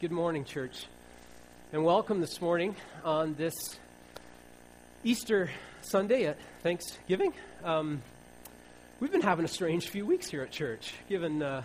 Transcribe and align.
Good 0.00 0.12
morning, 0.12 0.44
church, 0.44 0.86
and 1.72 1.84
welcome 1.84 2.20
this 2.20 2.40
morning 2.40 2.76
on 3.04 3.34
this 3.34 3.52
Easter 5.02 5.50
Sunday 5.80 6.26
at 6.26 6.38
Thanksgiving. 6.62 7.32
Um, 7.64 8.00
we've 9.00 9.10
been 9.10 9.22
having 9.22 9.44
a 9.44 9.48
strange 9.48 9.88
few 9.88 10.06
weeks 10.06 10.28
here 10.28 10.42
at 10.42 10.52
church, 10.52 10.94
given 11.08 11.42
uh, 11.42 11.64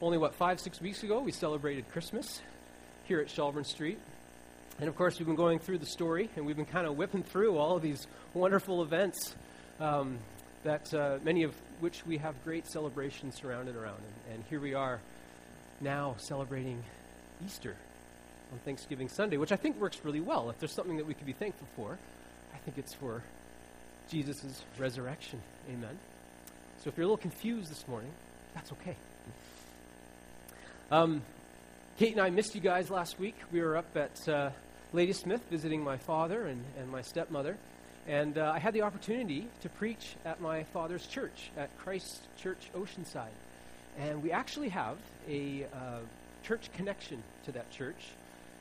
only, 0.00 0.16
what, 0.16 0.34
five, 0.34 0.58
six 0.58 0.80
weeks 0.80 1.02
ago 1.02 1.20
we 1.20 1.32
celebrated 1.32 1.86
Christmas 1.92 2.40
here 3.04 3.20
at 3.20 3.28
Shelbourne 3.28 3.64
Street. 3.64 3.98
And 4.80 4.88
of 4.88 4.96
course, 4.96 5.18
we've 5.18 5.26
been 5.26 5.36
going 5.36 5.58
through 5.58 5.76
the 5.76 5.84
story, 5.84 6.30
and 6.34 6.46
we've 6.46 6.56
been 6.56 6.64
kind 6.64 6.86
of 6.86 6.96
whipping 6.96 7.24
through 7.24 7.58
all 7.58 7.76
of 7.76 7.82
these 7.82 8.06
wonderful 8.32 8.80
events 8.80 9.34
um, 9.80 10.16
that 10.64 10.94
uh, 10.94 11.18
many 11.22 11.42
of 11.42 11.54
which 11.80 12.06
we 12.06 12.16
have 12.16 12.42
great 12.42 12.66
celebrations 12.66 13.34
surrounded 13.34 13.76
around. 13.76 13.98
And, 13.98 14.36
and 14.36 14.44
here 14.48 14.60
we 14.60 14.72
are 14.72 14.98
now 15.82 16.14
celebrating 16.16 16.82
Easter 17.44 17.76
on 18.52 18.58
Thanksgiving 18.60 19.08
Sunday, 19.08 19.36
which 19.36 19.52
I 19.52 19.56
think 19.56 19.80
works 19.80 19.98
really 20.04 20.20
well. 20.20 20.50
If 20.50 20.58
there's 20.58 20.72
something 20.72 20.96
that 20.96 21.06
we 21.06 21.14
could 21.14 21.26
be 21.26 21.32
thankful 21.32 21.66
for, 21.76 21.98
I 22.54 22.58
think 22.58 22.78
it's 22.78 22.94
for 22.94 23.22
Jesus' 24.10 24.62
resurrection. 24.78 25.40
Amen. 25.68 25.98
So 26.82 26.88
if 26.88 26.96
you're 26.96 27.04
a 27.04 27.08
little 27.08 27.16
confused 27.16 27.70
this 27.70 27.86
morning, 27.88 28.12
that's 28.54 28.72
okay. 28.72 28.96
Um, 30.90 31.22
Kate 31.98 32.12
and 32.12 32.20
I 32.20 32.30
missed 32.30 32.54
you 32.54 32.60
guys 32.60 32.90
last 32.90 33.18
week. 33.18 33.34
We 33.50 33.60
were 33.60 33.76
up 33.76 33.96
at 33.96 34.28
uh, 34.28 34.50
Ladysmith 34.92 35.42
visiting 35.50 35.82
my 35.82 35.96
father 35.96 36.46
and, 36.46 36.62
and 36.78 36.90
my 36.90 37.02
stepmother. 37.02 37.56
And 38.06 38.38
uh, 38.38 38.52
I 38.54 38.60
had 38.60 38.72
the 38.72 38.82
opportunity 38.82 39.48
to 39.62 39.68
preach 39.68 40.14
at 40.24 40.40
my 40.40 40.62
father's 40.64 41.06
church, 41.06 41.50
at 41.56 41.76
Christ 41.78 42.20
Church 42.38 42.70
Oceanside. 42.74 43.34
And 43.98 44.22
we 44.22 44.30
actually 44.30 44.68
have 44.68 44.96
a 45.28 45.66
uh, 45.74 45.98
church 46.46 46.70
connection 46.76 47.22
to 47.44 47.50
that 47.52 47.68
church. 47.72 47.96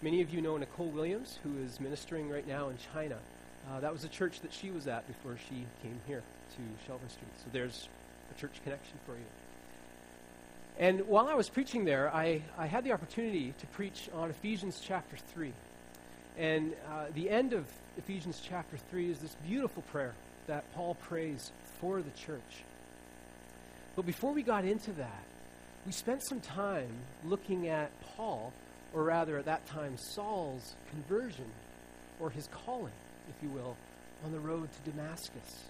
Many 0.02 0.22
of 0.22 0.34
you 0.34 0.42
know 0.42 0.58
Nicole 0.58 0.88
Williams, 0.88 1.38
who 1.44 1.64
is 1.64 1.80
ministering 1.80 2.30
right 2.30 2.48
now 2.48 2.70
in 2.70 2.78
China. 2.94 3.18
Uh, 3.70 3.80
that 3.80 3.94
was 3.94 4.04
a 4.04 4.08
church 4.08 4.42
that 4.42 4.52
she 4.52 4.72
was 4.72 4.88
at 4.88 5.06
before 5.08 5.38
she 5.48 5.66
came 5.84 6.00
here 6.08 6.24
to 6.56 6.86
Shelbourne 6.86 7.10
Street. 7.10 7.30
So 7.38 7.46
there's 7.52 7.88
a 8.36 8.40
church 8.40 8.60
connection 8.64 8.98
for 9.06 9.12
you. 9.14 9.26
And 10.80 11.08
while 11.08 11.28
I 11.28 11.36
was 11.36 11.48
preaching 11.48 11.86
there, 11.86 12.14
I, 12.14 12.42
I 12.58 12.66
had 12.66 12.84
the 12.84 12.92
opportunity 12.92 13.54
to 13.60 13.68
preach 13.68 14.10
on 14.16 14.32
Ephesians 14.32 14.82
chapter 14.84 15.16
3. 15.34 15.54
And 16.38 16.74
uh, 16.92 17.06
the 17.14 17.30
end 17.30 17.54
of 17.54 17.66
Ephesians 17.98 18.42
chapter 18.44 18.78
3 18.90 19.12
is 19.12 19.20
this 19.20 19.36
beautiful 19.48 19.84
prayer 19.84 20.16
that 20.48 20.64
Paul 20.74 20.96
prays 20.96 21.52
for 21.80 22.02
the 22.02 22.12
church. 22.12 22.64
But 23.96 24.08
before 24.08 24.34
we 24.34 24.42
got 24.42 24.66
into 24.66 24.92
that, 24.94 25.24
we 25.86 25.92
spent 25.92 26.24
some 26.28 26.40
time 26.40 26.90
looking 27.24 27.68
at 27.68 27.92
Paul, 28.16 28.52
or 28.94 29.04
rather 29.04 29.38
at 29.38 29.46
that 29.46 29.66
time, 29.68 29.98
Saul's 29.98 30.76
conversion, 30.90 31.46
or 32.20 32.30
his 32.30 32.48
calling, 32.48 32.94
if 33.30 33.36
you 33.44 33.50
will, 33.50 33.76
on 34.24 34.32
the 34.32 34.40
road 34.40 34.68
to 34.72 34.92
Damascus. 34.92 35.66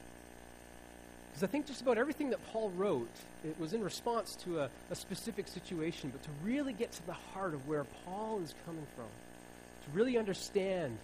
Because 1.30 1.44
I 1.44 1.48
think 1.48 1.66
just 1.66 1.82
about 1.82 1.98
everything 1.98 2.30
that 2.30 2.46
Paul 2.48 2.70
wrote, 2.78 3.10
it 3.44 3.60
was 3.60 3.74
in 3.74 3.84
response 3.84 4.36
to 4.46 4.62
a, 4.62 4.70
a, 4.90 4.96
specific 4.96 5.50
situation, 5.50 6.12
but 6.12 6.24
to 6.24 6.30
really 6.46 6.72
get 6.72 6.94
to 6.94 7.06
the 7.06 7.14
heart 7.34 7.54
of 7.54 7.68
where 7.68 7.84
Paul 8.06 8.40
is 8.42 8.54
coming 8.66 8.88
from, 8.96 9.06
to 9.06 9.98
really 9.98 10.18
understand 10.18 10.98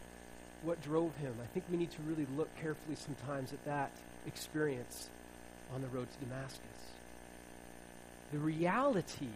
what 0.63 0.81
drove 0.83 1.13
him, 1.17 1.33
I 1.43 1.47
think 1.47 1.65
we 1.69 1.75
need 1.75 1.91
to 1.91 2.01
really 2.07 2.27
look 2.37 2.49
carefully 2.61 2.95
sometimes 2.95 3.51
at 3.51 3.65
that 3.65 3.91
experience 4.25 5.09
on 5.75 5.81
the 5.81 5.87
road 5.89 6.07
to 6.09 6.25
Damascus 6.25 6.80
the 8.31 8.39
reality 8.39 9.27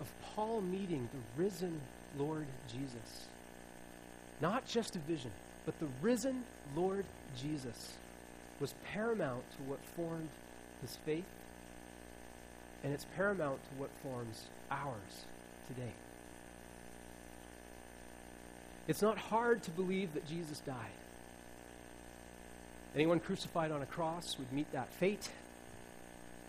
of 0.00 0.06
Paul 0.34 0.60
meeting 0.60 1.08
the 1.12 1.42
risen 1.42 1.80
Lord 2.18 2.46
Jesus. 2.70 3.26
Not 4.40 4.66
just 4.66 4.96
a 4.96 5.00
vision, 5.00 5.30
but 5.64 5.78
the 5.80 5.88
risen 6.02 6.44
Lord 6.76 7.04
Jesus 7.40 7.94
was 8.60 8.74
paramount 8.92 9.42
to 9.56 9.62
what 9.64 9.80
formed 9.96 10.28
his 10.82 10.96
faith, 11.04 11.24
and 12.82 12.92
it's 12.92 13.06
paramount 13.16 13.58
to 13.70 13.80
what 13.80 13.90
forms 14.02 14.44
ours 14.70 15.24
today. 15.66 15.92
It's 18.86 19.02
not 19.02 19.16
hard 19.16 19.62
to 19.62 19.70
believe 19.70 20.12
that 20.14 20.28
Jesus 20.28 20.58
died. 20.60 20.76
Anyone 22.94 23.18
crucified 23.18 23.72
on 23.72 23.82
a 23.82 23.86
cross 23.86 24.36
would 24.38 24.52
meet 24.52 24.70
that 24.72 24.92
fate 24.92 25.30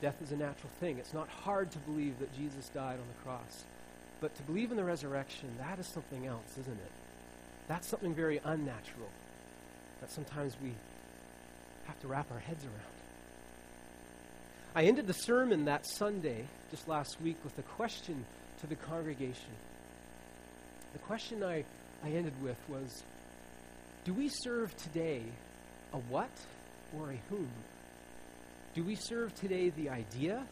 Death 0.01 0.21
is 0.21 0.31
a 0.31 0.37
natural 0.37 0.69
thing. 0.79 0.97
It's 0.97 1.13
not 1.13 1.29
hard 1.29 1.71
to 1.71 1.77
believe 1.79 2.19
that 2.19 2.35
Jesus 2.35 2.69
died 2.69 2.99
on 2.99 3.07
the 3.07 3.23
cross. 3.23 3.63
But 4.21 4.35
to 4.35 4.43
believe 4.43 4.71
in 4.71 4.77
the 4.77 4.83
resurrection, 4.83 5.49
that 5.57 5.79
is 5.79 5.87
something 5.87 6.25
else, 6.25 6.57
isn't 6.59 6.73
it? 6.73 6.91
That's 7.67 7.87
something 7.87 8.13
very 8.13 8.39
unnatural 8.43 9.09
that 10.01 10.11
sometimes 10.11 10.55
we 10.61 10.71
have 11.85 11.99
to 12.01 12.07
wrap 12.07 12.31
our 12.31 12.39
heads 12.39 12.63
around. 12.63 12.95
I 14.75 14.83
ended 14.83 15.07
the 15.07 15.13
sermon 15.13 15.65
that 15.65 15.85
Sunday, 15.87 16.45
just 16.69 16.87
last 16.87 17.21
week, 17.21 17.37
with 17.43 17.57
a 17.57 17.61
question 17.61 18.25
to 18.61 18.67
the 18.67 18.75
congregation. 18.75 19.53
The 20.93 20.99
question 20.99 21.43
I, 21.43 21.63
I 22.03 22.09
ended 22.09 22.33
with 22.43 22.57
was 22.67 23.03
Do 24.03 24.13
we 24.13 24.29
serve 24.29 24.75
today 24.77 25.21
a 25.93 25.97
what 25.97 26.29
or 26.97 27.11
a 27.11 27.19
whom? 27.29 27.49
Do 28.75 28.83
we 28.83 28.95
serve 28.95 29.33
today 29.35 29.69
the 29.69 29.89
idea 29.89 30.43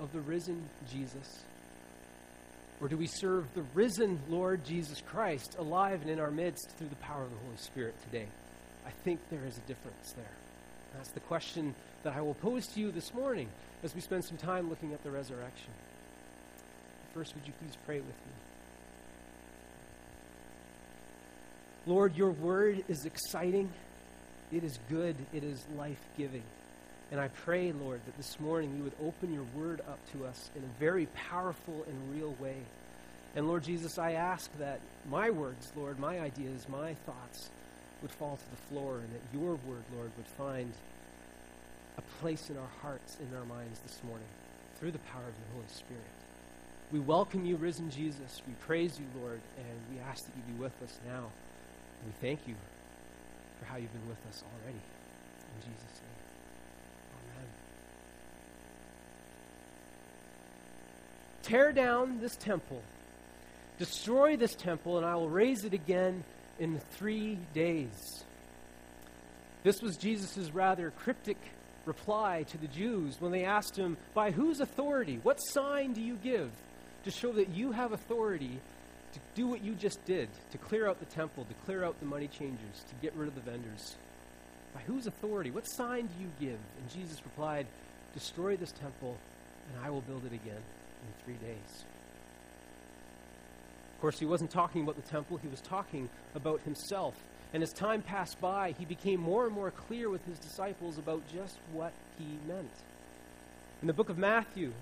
of 0.00 0.12
the 0.12 0.20
risen 0.20 0.68
Jesus? 0.90 1.44
Or 2.80 2.88
do 2.88 2.96
we 2.96 3.06
serve 3.06 3.46
the 3.54 3.62
risen 3.72 4.18
Lord 4.28 4.64
Jesus 4.64 5.00
Christ 5.00 5.54
alive 5.56 6.02
and 6.02 6.10
in 6.10 6.18
our 6.18 6.32
midst 6.32 6.72
through 6.76 6.88
the 6.88 6.96
power 6.96 7.22
of 7.22 7.30
the 7.30 7.36
Holy 7.36 7.56
Spirit 7.56 7.94
today? 8.02 8.26
I 8.84 8.90
think 9.04 9.20
there 9.30 9.46
is 9.46 9.56
a 9.56 9.60
difference 9.60 10.12
there. 10.16 10.34
That's 10.94 11.12
the 11.12 11.20
question 11.20 11.72
that 12.02 12.16
I 12.16 12.20
will 12.20 12.34
pose 12.34 12.66
to 12.66 12.80
you 12.80 12.90
this 12.90 13.14
morning 13.14 13.48
as 13.84 13.94
we 13.94 14.00
spend 14.00 14.24
some 14.24 14.38
time 14.38 14.68
looking 14.68 14.92
at 14.92 15.04
the 15.04 15.12
resurrection. 15.12 15.70
First, 17.14 17.32
would 17.36 17.46
you 17.46 17.52
please 17.60 17.76
pray 17.86 17.98
with 17.98 18.06
me? 18.08 18.32
Lord, 21.86 22.16
your 22.16 22.32
word 22.32 22.82
is 22.88 23.04
exciting, 23.04 23.70
it 24.50 24.64
is 24.64 24.80
good, 24.90 25.14
it 25.32 25.44
is 25.44 25.64
life 25.76 26.02
giving. 26.18 26.42
And 27.12 27.20
I 27.20 27.28
pray, 27.28 27.72
Lord, 27.72 28.00
that 28.06 28.16
this 28.16 28.40
morning 28.40 28.74
you 28.74 28.84
would 28.84 28.94
open 29.04 29.34
your 29.34 29.44
word 29.54 29.82
up 29.82 29.98
to 30.12 30.24
us 30.24 30.48
in 30.56 30.62
a 30.62 30.80
very 30.80 31.06
powerful 31.28 31.84
and 31.86 32.14
real 32.18 32.34
way. 32.40 32.56
And 33.36 33.46
Lord 33.46 33.64
Jesus, 33.64 33.98
I 33.98 34.12
ask 34.12 34.50
that 34.58 34.80
my 35.10 35.28
words, 35.28 35.70
Lord, 35.76 35.98
my 35.98 36.18
ideas, 36.20 36.66
my 36.70 36.94
thoughts 37.04 37.50
would 38.00 38.10
fall 38.10 38.38
to 38.38 38.50
the 38.50 38.74
floor 38.74 39.00
and 39.00 39.12
that 39.12 39.38
your 39.38 39.50
word, 39.66 39.84
Lord, 39.94 40.10
would 40.16 40.26
find 40.38 40.72
a 41.98 42.02
place 42.22 42.48
in 42.48 42.56
our 42.56 42.70
hearts, 42.80 43.18
in 43.20 43.36
our 43.36 43.44
minds 43.44 43.78
this 43.80 44.00
morning 44.08 44.28
through 44.80 44.92
the 44.92 44.98
power 44.98 45.20
of 45.20 45.34
the 45.34 45.52
Holy 45.52 45.68
Spirit. 45.68 46.02
We 46.92 46.98
welcome 46.98 47.44
you, 47.44 47.56
risen 47.56 47.90
Jesus. 47.90 48.40
We 48.46 48.54
praise 48.66 48.98
you, 48.98 49.04
Lord, 49.20 49.40
and 49.58 49.94
we 49.94 50.00
ask 50.00 50.24
that 50.24 50.32
you 50.34 50.54
be 50.54 50.62
with 50.62 50.82
us 50.82 50.98
now. 51.06 51.26
We 52.06 52.12
thank 52.26 52.48
you 52.48 52.54
for 53.58 53.66
how 53.66 53.76
you've 53.76 53.92
been 53.92 54.08
with 54.08 54.24
us 54.30 54.42
already. 54.42 54.80
In 54.80 55.60
Jesus' 55.60 56.00
name. 56.00 56.11
Tear 61.42 61.72
down 61.72 62.20
this 62.20 62.36
temple, 62.36 62.80
destroy 63.78 64.36
this 64.36 64.54
temple, 64.54 64.96
and 64.96 65.04
I 65.04 65.16
will 65.16 65.28
raise 65.28 65.64
it 65.64 65.74
again 65.74 66.22
in 66.60 66.78
three 66.92 67.36
days. 67.52 68.24
This 69.64 69.82
was 69.82 69.96
Jesus' 69.96 70.50
rather 70.52 70.92
cryptic 70.92 71.36
reply 71.84 72.44
to 72.44 72.58
the 72.58 72.68
Jews 72.68 73.16
when 73.20 73.32
they 73.32 73.44
asked 73.44 73.76
him, 73.76 73.96
By 74.14 74.30
whose 74.30 74.60
authority? 74.60 75.18
What 75.22 75.38
sign 75.38 75.94
do 75.94 76.00
you 76.00 76.16
give 76.16 76.50
to 77.04 77.10
show 77.10 77.32
that 77.32 77.48
you 77.48 77.72
have 77.72 77.92
authority 77.92 78.60
to 79.12 79.18
do 79.34 79.48
what 79.48 79.64
you 79.64 79.74
just 79.74 80.04
did, 80.04 80.28
to 80.52 80.58
clear 80.58 80.88
out 80.88 81.00
the 81.00 81.06
temple, 81.06 81.44
to 81.44 81.54
clear 81.66 81.84
out 81.84 81.98
the 81.98 82.06
money 82.06 82.28
changers, 82.28 82.84
to 82.88 82.94
get 83.02 83.14
rid 83.14 83.26
of 83.26 83.34
the 83.34 83.40
vendors? 83.40 83.96
By 84.74 84.80
whose 84.82 85.08
authority? 85.08 85.50
What 85.50 85.64
sign 85.64 86.06
do 86.06 86.22
you 86.22 86.30
give? 86.38 86.58
And 86.78 86.90
Jesus 86.90 87.20
replied, 87.24 87.66
Destroy 88.14 88.56
this 88.56 88.72
temple, 88.72 89.18
and 89.68 89.84
I 89.84 89.90
will 89.90 90.02
build 90.02 90.24
it 90.24 90.32
again 90.32 90.62
in 91.02 91.24
three 91.24 91.46
days. 91.46 91.84
Of 93.94 94.00
course, 94.00 94.18
he 94.18 94.26
wasn't 94.26 94.50
talking 94.50 94.82
about 94.82 94.96
the 94.96 95.10
temple, 95.10 95.36
he 95.38 95.48
was 95.48 95.60
talking 95.60 96.08
about 96.34 96.60
himself. 96.62 97.14
And 97.54 97.62
as 97.62 97.72
time 97.72 98.02
passed 98.02 98.40
by, 98.40 98.74
he 98.78 98.84
became 98.84 99.20
more 99.20 99.44
and 99.44 99.54
more 99.54 99.70
clear 99.70 100.08
with 100.08 100.24
his 100.24 100.38
disciples 100.38 100.98
about 100.98 101.22
just 101.32 101.58
what 101.72 101.92
he 102.18 102.24
meant. 102.48 102.70
In 103.82 103.86
the 103.86 103.92
book 103.92 104.08
of 104.08 104.16
Matthew, 104.16 104.72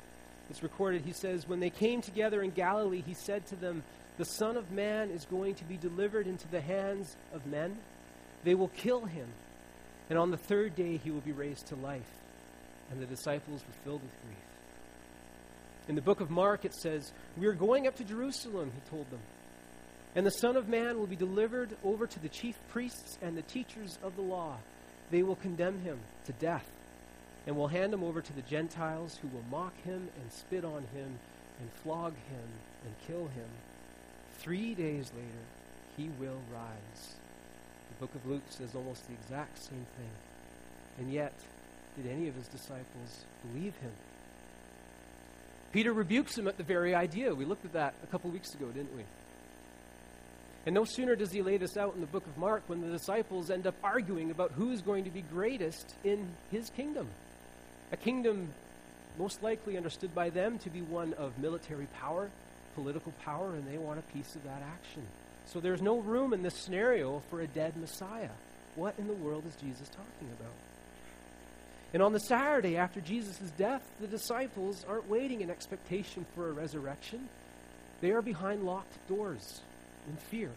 it's 0.51 0.63
recorded, 0.63 1.03
he 1.03 1.13
says, 1.13 1.49
When 1.49 1.61
they 1.61 1.71
came 1.71 2.03
together 2.03 2.43
in 2.43 2.51
Galilee, 2.51 3.03
he 3.05 3.15
said 3.15 3.47
to 3.47 3.57
them, 3.57 3.83
The 4.19 4.25
Son 4.25 4.57
of 4.57 4.71
Man 4.71 5.11
is 5.11 5.25
going 5.25 5.55
to 5.57 5.65
be 5.65 5.77
delivered 5.77 6.27
into 6.27 6.47
the 6.49 6.61
hands 6.61 7.17
of 7.33 7.47
men. 7.47 7.77
They 8.45 8.55
will 8.55 8.69
kill 8.69 9.05
him, 9.05 9.29
and 10.09 10.19
on 10.19 10.31
the 10.31 10.37
third 10.37 10.75
day 10.77 10.97
he 10.97 11.11
will 11.11 11.21
be 11.21 11.33
raised 11.33 11.67
to 11.69 11.77
life. 11.77 12.11
And 12.91 13.01
the 13.01 13.07
disciples 13.07 13.63
were 13.67 13.85
filled 13.85 14.03
with 14.03 14.23
grief. 14.25 14.50
In 15.89 15.95
the 15.95 16.03
book 16.03 16.21
of 16.21 16.31
Mark, 16.31 16.65
it 16.65 16.75
says, 16.75 17.13
We 17.37 17.47
are 17.47 17.53
going 17.53 17.87
up 17.87 17.97
to 17.97 18.05
Jerusalem, 18.05 18.71
he 18.75 18.91
told 18.91 19.11
them. 19.11 19.21
And 20.15 20.27
the 20.27 20.31
Son 20.31 20.57
of 20.57 20.69
Man 20.69 20.99
will 20.99 21.07
be 21.07 21.17
delivered 21.17 21.77
over 21.85 22.07
to 22.07 22.21
the 22.21 22.29
chief 22.29 22.57
priests 22.69 23.19
and 23.23 23.37
the 23.37 23.43
teachers 23.43 23.99
of 24.03 24.17
the 24.17 24.23
law. 24.23 24.57
They 25.11 25.23
will 25.23 25.37
condemn 25.37 25.81
him 25.81 25.99
to 26.27 26.33
death 26.33 26.69
and 27.47 27.57
will 27.57 27.69
hand 27.69 27.95
him 27.95 28.03
over 28.03 28.21
to 28.21 28.33
the 28.33 28.43
Gentiles 28.43 29.19
who 29.21 29.29
will 29.29 29.45
mock 29.51 29.75
him 29.83 30.09
and 30.21 30.33
spit 30.33 30.65
on 30.65 30.83
him 30.95 31.19
and 31.61 31.71
flog 31.83 32.15
him 32.29 32.49
and 32.85 32.95
kill 33.07 33.29
him. 33.29 33.49
Three 34.39 34.75
days 34.75 35.11
later, 35.15 35.45
he 35.97 36.11
will 36.19 36.41
rise. 36.53 37.15
The 37.91 38.07
book 38.07 38.15
of 38.15 38.27
Luke 38.27 38.43
says 38.49 38.75
almost 38.75 39.07
the 39.07 39.15
exact 39.15 39.63
same 39.63 39.87
thing. 39.97 40.11
And 40.99 41.13
yet, 41.13 41.35
did 41.97 42.11
any 42.11 42.29
of 42.29 42.35
his 42.35 42.47
disciples 42.49 43.25
believe 43.43 43.77
him? 43.77 43.93
Peter 45.73 45.93
rebukes 45.93 46.37
him 46.37 46.49
at 46.49 46.57
the 46.57 46.65
very 46.65 46.95
idea. 46.95 47.35
We 47.35 47.45
looked 47.45 47.65
at 47.65 47.73
that 47.75 47.95
a 48.03 48.07
couple 48.09 48.31
weeks 48.31 48.55
ago, 48.55 48.67
didn't 48.67 48.97
we? 48.97 49.05
And 50.67 50.75
no 50.75 50.85
sooner 50.85 51.17
does 51.17 51.33
he 51.33 51.43
lay 51.43 51.57
this 51.57 51.77
out 51.77 51.95
in 51.95 52.01
the 52.01 52.07
book 52.07 52.27
of 52.27 52.37
Mark 52.37 52.63
when 52.67 52.81
the 52.81 52.89
disciples 52.89 53.51
end 53.51 53.67
up 53.67 53.75
arguing 53.83 54.31
about 54.31 54.53
who's 54.53 54.83
going 54.83 55.05
to 55.05 55.11
be 55.11 55.23
greatest 55.23 55.95
in 56.05 56.29
his 56.51 56.69
kingdom. 56.71 57.09
A 57.93 57.97
kingdom 57.97 58.53
most 59.19 59.43
likely 59.43 59.77
understood 59.77 60.15
by 60.15 60.31
them 60.31 60.59
to 60.61 60.71
be 60.71 60.83
one 60.83 61.15
of 61.15 61.39
military 61.39 61.87
power, 62.01 62.31
political 62.75 63.13
power, 63.25 63.55
and 63.55 63.67
they 63.67 63.79
want 63.79 63.99
a 63.99 64.13
piece 64.13 64.35
of 64.35 64.45
that 64.45 64.63
action. 64.63 65.03
So 65.47 65.61
there's 65.61 65.83
no 65.83 65.99
room 65.99 66.33
in 66.33 66.43
this 66.43 66.55
scenario 66.55 67.23
for 67.31 67.41
a 67.41 67.47
dead 67.47 67.77
Messiah. 67.77 68.31
What 68.77 68.95
in 68.99 69.07
the 69.07 69.15
world 69.15 69.45
is 69.47 69.55
Jesus 69.57 69.89
talking 69.89 70.29
about? 70.39 70.53
And 71.93 72.03
on 72.03 72.13
the 72.13 72.21
Saturday 72.21 72.77
after 72.77 73.01
Jesus' 73.01 73.51
death, 73.59 73.83
the 74.01 74.07
disciples 74.07 74.85
aren't 74.89 75.09
waiting 75.09 75.41
in 75.41 75.51
expectation 75.51 76.25
for 76.35 76.49
a 76.49 76.53
resurrection. 76.53 77.29
They 78.01 78.13
are 78.13 78.23
behind 78.23 78.65
locked 78.65 79.09
doors 79.09 79.61
in 80.09 80.17
fear. 80.17 80.51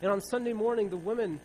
And 0.00 0.12
on 0.12 0.20
Sunday 0.20 0.52
morning, 0.52 0.90
the 0.90 0.96
women 0.96 1.40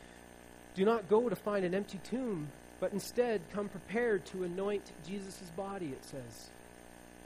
do 0.76 0.86
not 0.86 1.10
go 1.10 1.28
to 1.28 1.36
find 1.36 1.66
an 1.66 1.74
empty 1.74 2.00
tomb, 2.04 2.48
but 2.80 2.94
instead 2.94 3.42
come 3.52 3.68
prepared 3.68 4.26
to 4.28 4.44
anoint 4.44 4.84
Jesus' 5.08 5.50
body, 5.58 5.88
it 5.88 6.06
says. 6.06 6.50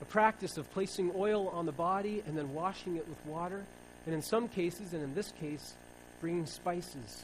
A 0.02 0.06
practice 0.06 0.58
of 0.58 0.72
placing 0.72 1.12
oil 1.16 1.50
on 1.50 1.66
the 1.66 1.72
body 1.72 2.24
and 2.26 2.38
then 2.38 2.54
washing 2.54 2.96
it 2.96 3.08
with 3.08 3.24
water, 3.26 3.64
and 4.06 4.16
in 4.16 4.22
some 4.22 4.48
cases, 4.48 4.94
and 4.94 5.04
in 5.04 5.14
this 5.14 5.32
case, 5.40 5.74
bringing 6.22 6.46
spices. 6.46 7.24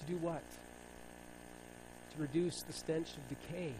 To 0.00 0.12
do 0.12 0.16
what? 0.18 0.42
To 2.14 2.22
reduce 2.22 2.62
the 2.62 2.72
stench 2.72 3.08
of 3.16 3.28
decay. 3.28 3.72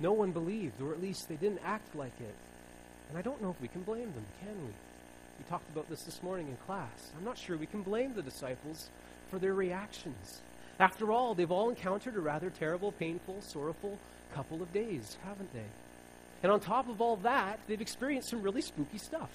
No 0.00 0.12
one 0.12 0.32
believed, 0.32 0.80
or 0.80 0.92
at 0.92 1.02
least 1.02 1.28
they 1.28 1.36
didn't 1.36 1.60
act 1.64 1.94
like 1.94 2.18
it. 2.20 2.34
And 3.08 3.18
I 3.18 3.22
don't 3.22 3.40
know 3.42 3.50
if 3.50 3.60
we 3.60 3.68
can 3.68 3.82
blame 3.82 4.12
them, 4.12 4.24
can 4.40 4.56
we? 4.56 4.72
We 5.38 5.44
talked 5.48 5.70
about 5.70 5.88
this 5.88 6.02
this 6.02 6.22
morning 6.22 6.48
in 6.48 6.56
class. 6.66 7.12
I'm 7.16 7.24
not 7.24 7.38
sure 7.38 7.56
we 7.56 7.66
can 7.66 7.82
blame 7.82 8.14
the 8.14 8.22
disciples 8.22 8.88
for 9.30 9.38
their 9.38 9.54
reactions. 9.54 10.40
After 10.78 11.12
all, 11.12 11.34
they've 11.34 11.50
all 11.50 11.70
encountered 11.70 12.16
a 12.16 12.20
rather 12.20 12.50
terrible, 12.50 12.92
painful, 12.92 13.40
sorrowful 13.42 13.98
couple 14.34 14.62
of 14.62 14.72
days, 14.72 15.16
haven't 15.24 15.52
they? 15.52 15.64
And 16.42 16.50
on 16.50 16.60
top 16.60 16.88
of 16.88 17.00
all 17.00 17.16
that, 17.16 17.60
they've 17.66 17.80
experienced 17.80 18.30
some 18.30 18.42
really 18.42 18.62
spooky 18.62 18.98
stuff. 18.98 19.30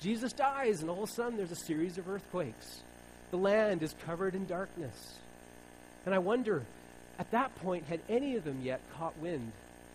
Jesus 0.00 0.32
dies, 0.32 0.80
and 0.80 0.90
all 0.90 1.02
of 1.02 1.08
a 1.08 1.12
sudden 1.12 1.36
there's 1.36 1.52
a 1.52 1.56
series 1.56 1.98
of 1.98 2.08
earthquakes. 2.08 2.80
The 3.30 3.38
land 3.38 3.82
is 3.82 3.94
covered 4.04 4.34
in 4.34 4.46
darkness. 4.46 5.14
And 6.06 6.14
I 6.14 6.18
wonder, 6.18 6.62
at 7.18 7.30
that 7.30 7.54
point, 7.56 7.84
had 7.84 8.00
any 8.08 8.36
of 8.36 8.44
them 8.44 8.60
yet 8.62 8.80
caught 8.96 9.16
wind 9.18 9.52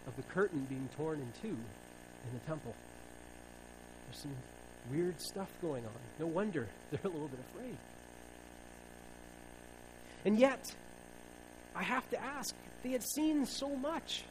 of 0.07 0.15
the 0.15 0.21
curtain 0.23 0.65
being 0.69 0.89
torn 0.97 1.19
in 1.19 1.31
two 1.41 1.55
in 1.55 2.33
the 2.33 2.39
temple? 2.45 2.75
There's 4.07 4.21
some 4.21 4.35
weird 4.91 5.19
stuff 5.19 5.49
going 5.61 5.83
on. 5.85 5.91
No 6.19 6.27
wonder 6.27 6.67
they're 6.91 6.99
a 7.03 7.07
little 7.07 7.27
bit 7.27 7.39
afraid. 7.53 7.77
And 10.25 10.39
yet, 10.39 10.63
I 11.75 11.83
have 11.83 12.09
to 12.11 12.21
ask, 12.21 12.55
they 12.83 12.91
had 12.91 13.03
seen 13.03 13.45
so 13.45 13.75
much 13.75 14.23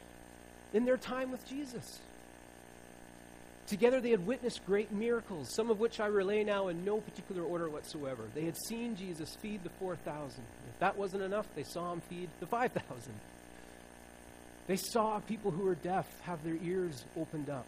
in 0.73 0.85
their 0.85 0.97
time 0.97 1.31
with 1.31 1.47
Jesus. 1.49 2.01
Together, 3.67 4.01
they 4.01 4.11
had 4.11 4.27
witnessed 4.27 4.65
great 4.67 4.93
miracles, 4.93 5.55
some 5.55 5.71
of 5.71 5.81
which 5.81 5.99
I 5.99 6.07
relay 6.07 6.45
now 6.45 6.69
in 6.69 6.85
no 6.85 6.99
particular 6.99 7.43
order 7.43 7.69
whatsoever. 7.69 8.23
They 8.35 8.45
had 8.45 8.57
seen 8.57 8.95
Jesus 8.97 9.37
feed 9.41 9.65
the 9.65 9.71
4,000. 9.71 10.45
If 10.69 10.79
that 10.81 10.99
wasn't 10.99 11.23
enough, 11.23 11.47
they 11.55 11.63
saw 11.63 11.93
him 11.93 12.03
feed 12.03 12.29
the 12.41 12.47
5,000. 12.47 12.83
They 14.67 14.77
saw 14.77 15.19
people 15.21 15.51
who 15.51 15.65
were 15.65 15.75
deaf 15.75 16.07
have 16.23 16.45
their 16.45 16.57
ears 16.63 17.05
opened 17.17 17.49
up. 17.49 17.67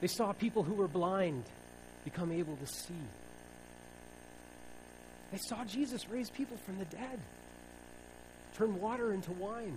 They 0.00 0.06
saw 0.06 0.32
people 0.32 0.62
who 0.62 0.74
were 0.74 0.88
blind 0.88 1.44
become 2.04 2.30
able 2.30 2.56
to 2.56 2.66
see. 2.66 2.94
They 5.32 5.38
saw 5.48 5.64
Jesus 5.64 6.08
raise 6.08 6.30
people 6.30 6.56
from 6.58 6.78
the 6.78 6.84
dead, 6.84 7.18
turn 8.56 8.80
water 8.80 9.12
into 9.12 9.32
wine. 9.32 9.76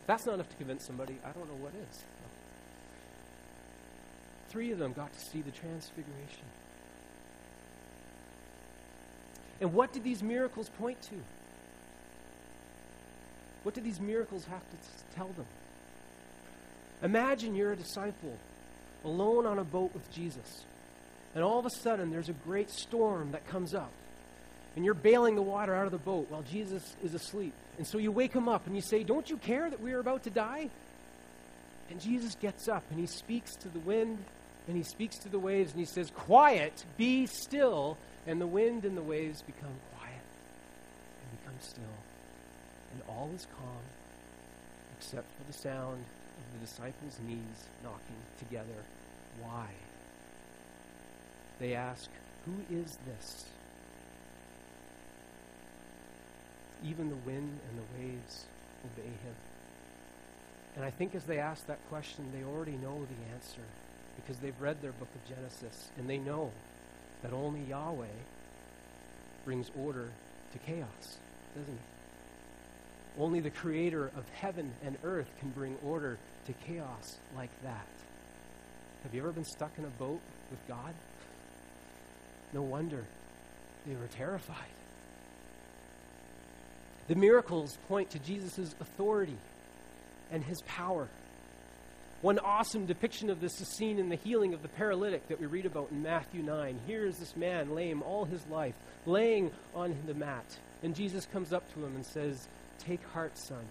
If 0.00 0.06
that's 0.06 0.26
not 0.26 0.34
enough 0.34 0.48
to 0.50 0.56
convince 0.56 0.86
somebody, 0.86 1.18
I 1.24 1.30
don't 1.30 1.48
know 1.48 1.64
what 1.64 1.72
is. 1.74 2.04
Three 4.50 4.72
of 4.72 4.78
them 4.78 4.92
got 4.92 5.12
to 5.12 5.20
see 5.20 5.40
the 5.40 5.50
transfiguration. 5.50 6.44
And 9.60 9.74
what 9.74 9.92
did 9.92 10.04
these 10.04 10.22
miracles 10.22 10.68
point 10.78 11.00
to? 11.02 11.16
What 13.62 13.74
did 13.74 13.84
these 13.84 14.00
miracles 14.00 14.44
have 14.46 14.60
to 14.60 15.16
tell 15.16 15.28
them? 15.28 15.46
Imagine 17.02 17.54
you're 17.54 17.72
a 17.72 17.76
disciple 17.76 18.36
alone 19.04 19.46
on 19.46 19.58
a 19.58 19.64
boat 19.64 19.92
with 19.94 20.10
Jesus. 20.12 20.64
And 21.34 21.44
all 21.44 21.58
of 21.58 21.66
a 21.66 21.70
sudden, 21.70 22.10
there's 22.10 22.28
a 22.28 22.34
great 22.34 22.70
storm 22.70 23.32
that 23.32 23.46
comes 23.48 23.74
up. 23.74 23.92
And 24.76 24.84
you're 24.84 24.94
bailing 24.94 25.34
the 25.34 25.42
water 25.42 25.74
out 25.74 25.86
of 25.86 25.92
the 25.92 25.98
boat 25.98 26.26
while 26.30 26.42
Jesus 26.42 26.96
is 27.02 27.14
asleep. 27.14 27.52
And 27.78 27.86
so 27.86 27.98
you 27.98 28.12
wake 28.12 28.32
him 28.32 28.48
up 28.48 28.66
and 28.66 28.76
you 28.76 28.82
say, 28.82 29.02
Don't 29.02 29.28
you 29.28 29.36
care 29.36 29.68
that 29.68 29.80
we 29.80 29.92
are 29.92 29.98
about 29.98 30.24
to 30.24 30.30
die? 30.30 30.70
And 31.90 32.00
Jesus 32.00 32.34
gets 32.36 32.68
up 32.68 32.84
and 32.90 32.98
he 32.98 33.06
speaks 33.06 33.54
to 33.56 33.68
the 33.68 33.78
wind 33.80 34.18
and 34.68 34.76
he 34.76 34.82
speaks 34.82 35.16
to 35.16 35.30
the 35.30 35.38
waves 35.38 35.72
and 35.72 35.80
he 35.80 35.86
says, 35.86 36.10
Quiet, 36.14 36.84
be 36.98 37.26
still. 37.26 37.96
And 38.26 38.38
the 38.38 38.46
wind 38.46 38.84
and 38.84 38.94
the 38.94 39.02
waves 39.02 39.40
become 39.40 39.72
quiet 39.96 40.20
and 41.22 41.40
become 41.40 41.54
still. 41.60 41.96
And 42.92 43.02
all 43.08 43.30
is 43.34 43.46
calm 43.56 43.82
except 44.98 45.26
for 45.38 45.50
the 45.50 45.58
sound 45.58 46.04
of 46.04 46.60
the 46.60 46.66
disciples' 46.66 47.18
knees 47.26 47.68
knocking 47.82 48.20
together. 48.38 48.84
Why? 49.40 49.68
They 51.58 51.74
ask, 51.74 52.10
Who 52.44 52.76
is 52.76 52.98
this? 53.06 53.46
Even 56.84 57.08
the 57.08 57.16
wind 57.16 57.58
and 57.70 57.78
the 57.78 58.02
waves 58.02 58.44
obey 58.84 59.08
him. 59.08 59.34
And 60.76 60.84
I 60.84 60.90
think 60.90 61.14
as 61.14 61.24
they 61.24 61.38
ask 61.38 61.66
that 61.66 61.78
question, 61.88 62.30
they 62.34 62.44
already 62.44 62.76
know 62.76 63.00
the 63.00 63.34
answer 63.34 63.62
because 64.20 64.36
they've 64.38 64.60
read 64.60 64.80
their 64.82 64.92
book 64.92 65.08
of 65.14 65.36
Genesis 65.36 65.88
and 65.96 66.08
they 66.08 66.18
know 66.18 66.50
that 67.22 67.32
only 67.32 67.62
Yahweh 67.62 68.06
brings 69.44 69.70
order 69.78 70.10
to 70.52 70.58
chaos, 70.58 71.18
doesn't 71.56 71.72
he? 71.72 73.22
Only 73.22 73.40
the 73.40 73.50
creator 73.50 74.06
of 74.16 74.28
heaven 74.34 74.72
and 74.84 74.96
earth 75.02 75.28
can 75.40 75.50
bring 75.50 75.76
order 75.84 76.18
to 76.46 76.52
chaos 76.66 77.16
like 77.36 77.50
that. 77.62 77.86
Have 79.02 79.14
you 79.14 79.20
ever 79.20 79.32
been 79.32 79.44
stuck 79.44 79.72
in 79.78 79.84
a 79.84 79.88
boat 79.88 80.20
with 80.50 80.66
God? 80.68 80.94
No 82.52 82.62
wonder 82.62 83.04
they 83.86 83.94
were 83.94 84.08
terrified. 84.08 84.56
The 87.08 87.14
miracles 87.14 87.78
point 87.88 88.10
to 88.10 88.18
Jesus' 88.18 88.74
authority 88.80 89.36
and 90.30 90.44
his 90.44 90.60
power. 90.66 91.08
One 92.20 92.40
awesome 92.40 92.86
depiction 92.86 93.30
of 93.30 93.40
this 93.40 93.60
is 93.60 93.68
seen 93.68 94.00
in 94.00 94.08
the 94.08 94.16
healing 94.16 94.52
of 94.52 94.62
the 94.62 94.68
paralytic 94.68 95.28
that 95.28 95.40
we 95.40 95.46
read 95.46 95.66
about 95.66 95.92
in 95.92 96.02
Matthew 96.02 96.42
9. 96.42 96.80
Here 96.84 97.06
is 97.06 97.16
this 97.16 97.36
man, 97.36 97.76
lame 97.76 98.02
all 98.02 98.24
his 98.24 98.44
life, 98.48 98.74
laying 99.06 99.52
on 99.72 99.96
the 100.04 100.14
mat. 100.14 100.44
And 100.82 100.96
Jesus 100.96 101.26
comes 101.26 101.52
up 101.52 101.72
to 101.74 101.84
him 101.84 101.94
and 101.94 102.04
says, 102.04 102.48
Take 102.80 103.04
heart, 103.08 103.38
son. 103.38 103.64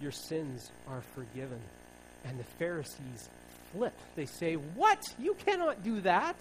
Your 0.00 0.10
sins 0.10 0.70
are 0.88 1.02
forgiven. 1.14 1.60
And 2.24 2.38
the 2.38 2.44
Pharisees 2.44 3.28
flip. 3.72 3.94
They 4.16 4.26
say, 4.26 4.54
What? 4.54 5.02
You 5.18 5.34
cannot 5.34 5.84
do 5.84 6.00
that. 6.00 6.40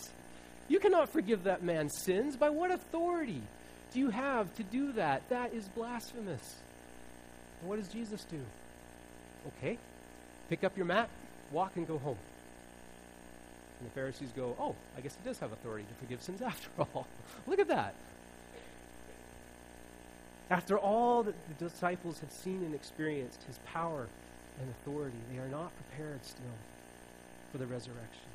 You 0.70 0.80
cannot 0.80 1.10
forgive 1.10 1.44
that 1.44 1.64
man's 1.64 1.98
sins. 2.06 2.38
By 2.38 2.50
what 2.50 2.72
authority 2.72 3.42
do 3.94 4.00
you 4.00 4.10
have 4.10 4.54
to 4.56 4.64
do 4.64 4.94
that? 4.94 5.28
That 5.28 5.54
is 5.54 5.68
blasphemous. 5.68 6.56
And 7.60 7.70
what 7.70 7.78
does 7.78 7.90
Jesus 7.90 8.24
do? 8.24 8.40
Okay, 9.48 9.78
pick 10.50 10.64
up 10.64 10.76
your 10.78 10.86
mat, 10.86 11.10
walk 11.52 11.76
and 11.76 11.88
go 11.88 11.98
home. 11.98 12.18
And 13.80 13.90
the 13.90 13.94
Pharisees 13.94 14.30
go, 14.36 14.56
Oh, 14.60 14.76
I 14.98 15.02
guess 15.02 15.16
he 15.22 15.28
does 15.28 15.40
have 15.40 15.52
authority 15.52 15.86
to 15.88 16.06
forgive 16.06 16.22
sins 16.22 16.42
after 16.42 16.70
all. 16.80 17.08
Look 17.46 17.60
at 17.60 17.68
that. 17.68 17.94
After 20.50 20.78
all 20.78 21.24
that 21.24 21.36
the 21.50 21.66
disciples 21.66 22.20
have 22.20 22.32
seen 22.32 22.64
and 22.64 22.74
experienced, 22.74 23.44
his 23.44 23.60
power 23.66 24.08
and 24.60 24.70
authority. 24.70 25.18
They 25.32 25.40
are 25.40 25.48
not 25.48 25.72
prepared 25.76 26.24
still 26.26 26.46
for 27.52 27.58
the 27.58 27.68
resurrection. 27.68 28.30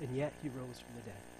And 0.00 0.16
yet 0.16 0.32
he 0.42 0.48
rose 0.48 0.80
from 0.80 0.94
the 0.96 1.10
dead. 1.10 1.33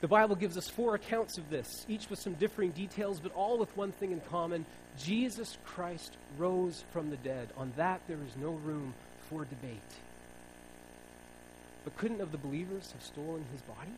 The 0.00 0.08
Bible 0.08 0.36
gives 0.36 0.58
us 0.58 0.68
four 0.68 0.94
accounts 0.94 1.38
of 1.38 1.48
this, 1.48 1.86
each 1.88 2.10
with 2.10 2.20
some 2.20 2.34
differing 2.34 2.70
details, 2.72 3.18
but 3.18 3.34
all 3.34 3.58
with 3.58 3.74
one 3.76 3.92
thing 3.92 4.12
in 4.12 4.20
common 4.20 4.66
Jesus 4.98 5.56
Christ 5.64 6.16
rose 6.36 6.84
from 6.92 7.10
the 7.10 7.16
dead. 7.16 7.48
On 7.56 7.72
that, 7.76 8.00
there 8.06 8.18
is 8.26 8.36
no 8.36 8.50
room 8.50 8.94
for 9.30 9.44
debate. 9.44 9.80
But 11.84 11.96
couldn't 11.96 12.20
of 12.20 12.32
the 12.32 12.38
believers 12.38 12.90
have 12.92 13.02
stolen 13.02 13.44
his 13.52 13.62
body? 13.62 13.92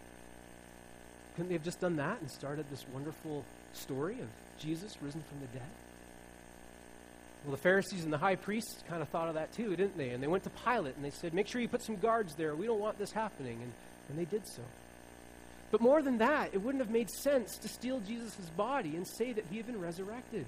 Couldn't 1.35 1.49
they 1.49 1.55
have 1.55 1.65
just 1.65 1.81
done 1.81 1.97
that 1.97 2.21
and 2.21 2.31
started 2.31 2.67
this 2.71 2.85
wonderful 2.93 3.45
story 3.73 4.21
of 4.21 4.29
Jesus 4.61 4.97
risen 5.01 5.23
from 5.23 5.41
the 5.41 5.47
dead? 5.59 5.69
Well, 7.45 7.53
the 7.53 7.63
Pharisees 7.63 8.05
and 8.05 8.13
the 8.13 8.19
high 8.19 8.35
priests 8.37 8.83
kind 8.89 9.03
of 9.03 9.09
thought 9.09 9.29
of 9.29 9.35
that 9.35 9.53
too, 9.53 9.71
didn't 9.77 9.97
they? 9.97 10.11
And 10.11 10.23
they 10.23 10.27
went 10.27 10.45
to 10.45 10.51
Pilate 10.51 10.97
and 10.97 11.05
they 11.05 11.11
said, 11.11 11.33
Make 11.35 11.47
sure 11.47 11.61
you 11.61 11.69
put 11.69 11.83
some 11.83 11.97
guards 11.97 12.35
there. 12.35 12.55
We 12.55 12.67
don't 12.67 12.81
want 12.81 12.99
this 12.99 13.13
happening. 13.13 13.61
And, 13.63 13.73
and 14.09 14.19
they 14.19 14.25
did 14.25 14.47
so. 14.47 14.63
But 15.71 15.81
more 15.81 16.01
than 16.01 16.19
that, 16.19 16.51
it 16.55 16.63
wouldn't 16.63 16.83
have 16.83 16.93
made 16.93 17.11
sense 17.11 17.59
to 17.59 17.69
steal 17.69 18.01
Jesus' 18.01 18.37
body 18.57 18.97
and 18.97 19.07
say 19.07 19.33
that 19.33 19.45
he 19.51 19.59
had 19.59 19.67
been 19.67 19.81
resurrected. 19.81 20.47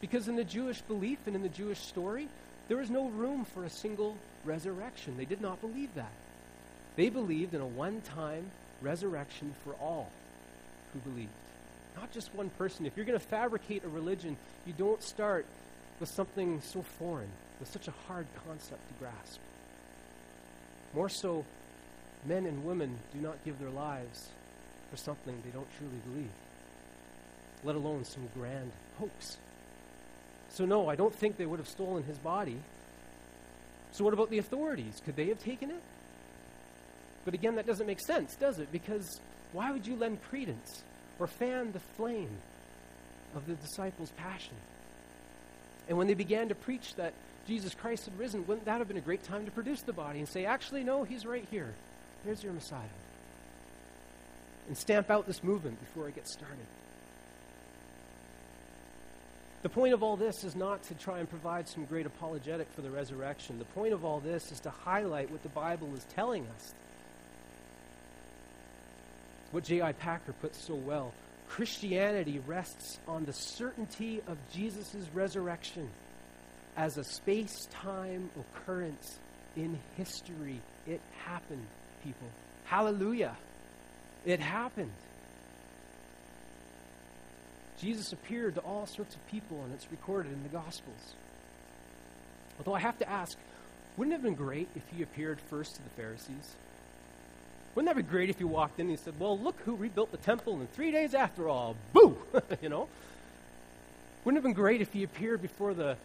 Because 0.00 0.28
in 0.28 0.36
the 0.36 0.44
Jewish 0.44 0.80
belief 0.82 1.18
and 1.26 1.34
in 1.34 1.42
the 1.42 1.48
Jewish 1.48 1.80
story, 1.80 2.28
there 2.68 2.76
was 2.76 2.90
no 2.90 3.08
room 3.08 3.44
for 3.44 3.64
a 3.64 3.70
single 3.70 4.16
resurrection. 4.44 5.16
They 5.16 5.24
did 5.24 5.40
not 5.40 5.60
believe 5.60 5.94
that. 5.94 6.12
They 6.96 7.08
believed 7.08 7.54
in 7.54 7.60
a 7.60 7.66
one 7.66 8.00
time 8.02 8.50
resurrection 8.82 9.54
for 9.64 9.72
all 9.74 10.10
who 10.92 10.98
believed. 11.10 11.30
Not 11.96 12.12
just 12.12 12.34
one 12.34 12.50
person. 12.50 12.86
If 12.86 12.96
you're 12.96 13.06
going 13.06 13.18
to 13.18 13.24
fabricate 13.24 13.84
a 13.84 13.88
religion, 13.88 14.36
you 14.66 14.72
don't 14.72 15.02
start 15.02 15.46
with 15.98 16.08
something 16.08 16.60
so 16.62 16.82
foreign, 16.82 17.28
with 17.58 17.70
such 17.70 17.88
a 17.88 17.94
hard 18.06 18.26
concept 18.46 18.80
to 18.88 18.94
grasp. 18.98 19.40
More 20.94 21.08
so, 21.08 21.44
men 22.26 22.46
and 22.46 22.64
women 22.64 22.98
do 23.14 23.20
not 23.20 23.44
give 23.44 23.58
their 23.58 23.70
lives 23.70 24.28
for 24.90 24.96
something 24.96 25.34
they 25.44 25.50
don't 25.50 25.68
truly 25.78 26.00
believe, 26.10 26.30
let 27.64 27.76
alone 27.76 28.04
some 28.04 28.28
grand 28.34 28.72
hoax. 28.98 29.38
So, 30.50 30.66
no, 30.66 30.88
I 30.88 30.96
don't 30.96 31.14
think 31.14 31.36
they 31.36 31.46
would 31.46 31.60
have 31.60 31.68
stolen 31.68 32.02
his 32.02 32.18
body. 32.18 32.58
So, 33.92 34.04
what 34.04 34.14
about 34.14 34.30
the 34.30 34.38
authorities? 34.38 35.00
Could 35.04 35.16
they 35.16 35.26
have 35.26 35.42
taken 35.42 35.70
it? 35.70 35.82
But 37.24 37.34
again, 37.34 37.56
that 37.56 37.66
doesn't 37.66 37.86
make 37.86 38.00
sense, 38.00 38.34
does 38.34 38.58
it? 38.58 38.72
Because 38.72 39.20
why 39.52 39.70
would 39.70 39.86
you 39.86 39.96
lend 39.96 40.22
credence 40.22 40.82
or 41.18 41.26
fan 41.26 41.72
the 41.72 41.80
flame 41.80 42.30
of 43.34 43.46
the 43.46 43.54
disciples' 43.54 44.10
passion? 44.16 44.54
And 45.88 45.98
when 45.98 46.06
they 46.06 46.14
began 46.14 46.48
to 46.48 46.54
preach 46.54 46.94
that 46.94 47.12
Jesus 47.46 47.74
Christ 47.74 48.04
had 48.06 48.18
risen, 48.18 48.46
wouldn't 48.46 48.64
that 48.66 48.78
have 48.78 48.88
been 48.88 48.96
a 48.96 49.02
great 49.02 49.24
time 49.24 49.44
to 49.44 49.50
produce 49.50 49.82
the 49.82 49.92
body 49.92 50.20
and 50.20 50.28
say, 50.28 50.44
actually, 50.44 50.84
no, 50.84 51.04
he's 51.04 51.26
right 51.26 51.46
here. 51.50 51.74
Here's 52.24 52.42
your 52.42 52.52
Messiah. 52.52 52.80
And 54.70 54.78
stamp 54.78 55.10
out 55.10 55.26
this 55.26 55.42
movement 55.42 55.80
before 55.80 56.06
it 56.06 56.14
gets 56.14 56.32
started. 56.32 56.64
The 59.62 59.68
point 59.68 59.94
of 59.94 60.04
all 60.04 60.16
this 60.16 60.44
is 60.44 60.54
not 60.54 60.84
to 60.84 60.94
try 60.94 61.18
and 61.18 61.28
provide 61.28 61.68
some 61.68 61.86
great 61.86 62.06
apologetic 62.06 62.68
for 62.76 62.80
the 62.80 62.88
resurrection. 62.88 63.58
The 63.58 63.64
point 63.64 63.92
of 63.92 64.04
all 64.04 64.20
this 64.20 64.52
is 64.52 64.60
to 64.60 64.70
highlight 64.70 65.32
what 65.32 65.42
the 65.42 65.48
Bible 65.48 65.92
is 65.96 66.04
telling 66.14 66.46
us. 66.54 66.72
What 69.50 69.64
J.I. 69.64 69.90
Packer 69.90 70.34
puts 70.34 70.64
so 70.64 70.76
well 70.76 71.12
Christianity 71.48 72.40
rests 72.46 73.00
on 73.08 73.24
the 73.24 73.32
certainty 73.32 74.22
of 74.28 74.38
Jesus' 74.52 74.94
resurrection 75.12 75.90
as 76.76 76.96
a 76.96 77.02
space 77.02 77.66
time 77.72 78.30
occurrence 78.38 79.18
in 79.56 79.80
history. 79.96 80.60
It 80.86 81.00
happened, 81.24 81.66
people. 82.04 82.28
Hallelujah. 82.66 83.36
It 84.24 84.40
happened. 84.40 84.92
Jesus 87.80 88.12
appeared 88.12 88.56
to 88.56 88.60
all 88.60 88.86
sorts 88.86 89.14
of 89.14 89.26
people, 89.28 89.62
and 89.64 89.72
it's 89.72 89.90
recorded 89.90 90.32
in 90.32 90.42
the 90.42 90.50
Gospels. 90.50 91.14
Although 92.58 92.74
I 92.74 92.80
have 92.80 92.98
to 92.98 93.08
ask, 93.08 93.38
wouldn't 93.96 94.12
it 94.12 94.16
have 94.16 94.22
been 94.22 94.34
great 94.34 94.68
if 94.76 94.82
he 94.94 95.02
appeared 95.02 95.40
first 95.48 95.76
to 95.76 95.82
the 95.82 95.90
Pharisees? 95.90 96.56
Wouldn't 97.74 97.94
that 97.94 97.96
be 97.96 98.08
great 98.08 98.28
if 98.28 98.40
you 98.40 98.48
walked 98.48 98.78
in 98.78 98.86
and 98.86 98.90
he 98.90 99.02
said, 99.02 99.14
Well, 99.18 99.38
look 99.38 99.58
who 99.60 99.76
rebuilt 99.76 100.10
the 100.10 100.18
temple 100.18 100.60
in 100.60 100.66
three 100.68 100.90
days 100.90 101.14
after 101.14 101.48
all. 101.48 101.76
Boo! 101.92 102.18
you 102.62 102.68
know? 102.68 102.88
Wouldn't 104.24 104.36
it 104.36 104.44
have 104.44 104.54
been 104.54 104.60
great 104.60 104.80
if 104.80 104.92
he 104.92 105.02
appeared 105.04 105.40
before 105.40 105.72
the 105.72 105.96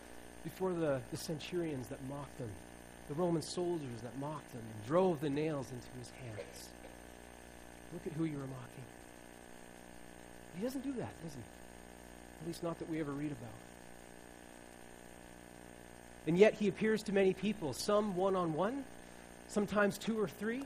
before 0.44 0.74
the, 0.74 1.02
the 1.10 1.18
centurions 1.18 1.88
that 1.88 1.98
mocked 2.08 2.40
him, 2.40 2.50
the 3.10 3.16
Roman 3.16 3.42
soldiers 3.42 4.02
that 4.04 4.18
mocked 4.20 4.52
him 4.54 4.62
and 4.62 4.88
drove 4.88 5.20
the 5.20 5.30
nails 5.30 5.68
into 5.72 5.88
his 5.98 6.12
hands? 6.12 6.70
Look 7.96 8.06
at 8.06 8.14
who 8.14 8.26
you 8.26 8.36
are 8.36 8.48
mocking. 8.48 8.84
He 10.58 10.64
doesn't 10.64 10.84
do 10.84 10.92
that, 10.94 11.24
does 11.24 11.34
he? 11.34 11.42
At 12.42 12.48
least 12.48 12.62
not 12.62 12.78
that 12.80 12.90
we 12.90 13.00
ever 13.00 13.12
read 13.12 13.32
about. 13.32 13.50
And 16.28 16.38
yet 16.38 16.56
he 16.56 16.68
appears 16.68 17.04
to 17.04 17.14
many 17.14 17.34
people, 17.34 17.74
some 17.74 18.18
one 18.18 18.36
on 18.36 18.54
one, 18.54 18.84
sometimes 19.48 19.98
two 19.98 20.20
or 20.20 20.28
three, 20.28 20.64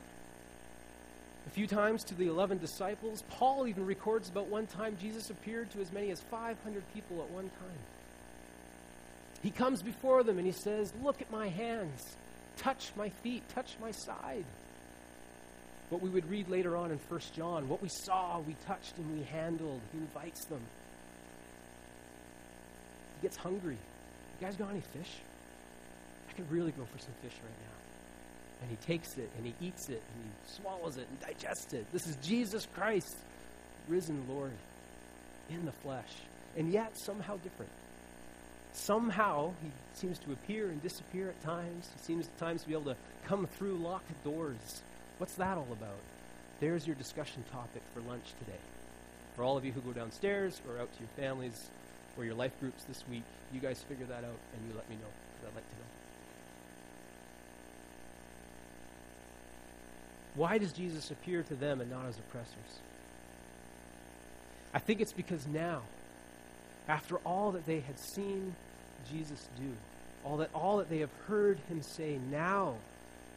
a 1.46 1.50
few 1.50 1.68
times 1.68 2.02
to 2.04 2.14
the 2.16 2.26
11 2.26 2.58
disciples. 2.58 3.22
Paul 3.30 3.68
even 3.68 3.86
records 3.86 4.28
about 4.28 4.48
one 4.48 4.66
time 4.66 4.96
Jesus 5.00 5.30
appeared 5.30 5.70
to 5.70 5.80
as 5.80 5.92
many 5.92 6.10
as 6.10 6.20
500 6.20 6.82
people 6.92 7.22
at 7.22 7.30
one 7.30 7.44
time. 7.44 7.78
He 9.42 9.50
comes 9.50 9.82
before 9.82 10.24
them 10.24 10.38
and 10.38 10.46
he 10.46 10.52
says, 10.52 10.92
Look 11.02 11.22
at 11.22 11.30
my 11.30 11.48
hands, 11.48 12.16
touch 12.56 12.90
my 12.96 13.08
feet, 13.08 13.42
touch 13.54 13.76
my 13.80 13.92
side. 13.92 14.44
What 15.90 16.02
we 16.02 16.08
would 16.08 16.30
read 16.30 16.48
later 16.48 16.76
on 16.76 16.92
in 16.92 16.98
1 16.98 17.20
John, 17.34 17.68
what 17.68 17.82
we 17.82 17.88
saw, 17.88 18.40
we 18.40 18.54
touched, 18.66 18.96
and 18.96 19.18
we 19.18 19.24
handled. 19.24 19.80
He 19.92 19.98
invites 19.98 20.44
them. 20.46 20.60
He 23.20 23.26
gets 23.26 23.36
hungry. 23.36 23.76
You 24.40 24.46
guys 24.46 24.56
got 24.56 24.70
any 24.70 24.80
fish? 24.80 25.18
I 26.30 26.32
could 26.32 26.50
really 26.50 26.70
go 26.70 26.84
for 26.84 26.98
some 26.98 27.12
fish 27.22 27.34
right 27.42 27.58
now. 27.60 27.80
And 28.62 28.70
he 28.70 28.76
takes 28.86 29.16
it 29.16 29.30
and 29.36 29.46
he 29.46 29.54
eats 29.60 29.88
it 29.88 30.02
and 30.14 30.24
he 30.24 30.62
swallows 30.62 30.96
it 30.96 31.06
and 31.08 31.20
digests 31.20 31.72
it. 31.72 31.86
This 31.92 32.06
is 32.06 32.16
Jesus 32.16 32.66
Christ, 32.74 33.16
risen 33.88 34.22
Lord 34.28 34.52
in 35.48 35.64
the 35.64 35.72
flesh, 35.72 36.12
and 36.56 36.72
yet 36.72 36.92
somehow 37.04 37.36
different. 37.38 37.72
Somehow 38.72 39.52
he 39.62 39.70
seems 39.94 40.18
to 40.20 40.32
appear 40.32 40.68
and 40.68 40.80
disappear 40.82 41.30
at 41.30 41.42
times. 41.42 41.88
He 41.96 42.04
seems 42.04 42.26
at 42.26 42.38
times 42.38 42.62
to 42.62 42.68
be 42.68 42.74
able 42.74 42.92
to 42.92 42.96
come 43.26 43.46
through 43.46 43.76
locked 43.76 44.12
doors. 44.24 44.82
What's 45.20 45.34
that 45.34 45.58
all 45.58 45.68
about? 45.70 45.98
There's 46.60 46.86
your 46.86 46.96
discussion 46.96 47.44
topic 47.52 47.82
for 47.92 48.00
lunch 48.00 48.24
today. 48.38 48.58
For 49.36 49.44
all 49.44 49.58
of 49.58 49.66
you 49.66 49.72
who 49.72 49.82
go 49.82 49.92
downstairs 49.92 50.58
or 50.66 50.80
out 50.80 50.90
to 50.94 50.98
your 50.98 51.10
families 51.14 51.68
or 52.16 52.24
your 52.24 52.32
life 52.32 52.58
groups 52.58 52.84
this 52.84 53.04
week, 53.06 53.24
you 53.52 53.60
guys 53.60 53.82
figure 53.86 54.06
that 54.06 54.24
out 54.24 54.38
and 54.54 54.66
you 54.66 54.74
let 54.74 54.88
me 54.88 54.96
know 54.96 55.10
because 55.36 55.50
I'd 55.50 55.56
like 55.56 55.68
to 55.68 55.76
know. 55.76 55.88
Why 60.36 60.56
does 60.56 60.72
Jesus 60.72 61.10
appear 61.10 61.42
to 61.42 61.54
them 61.54 61.82
and 61.82 61.90
not 61.90 62.06
as 62.06 62.16
oppressors? 62.16 62.80
I 64.72 64.78
think 64.78 65.02
it's 65.02 65.12
because 65.12 65.46
now, 65.46 65.82
after 66.88 67.16
all 67.26 67.52
that 67.52 67.66
they 67.66 67.80
had 67.80 67.98
seen 67.98 68.54
Jesus 69.12 69.46
do, 69.58 69.70
all 70.24 70.38
that 70.38 70.48
all 70.54 70.78
that 70.78 70.88
they 70.88 71.00
have 71.00 71.12
heard 71.28 71.58
him 71.68 71.82
say, 71.82 72.18
now, 72.30 72.76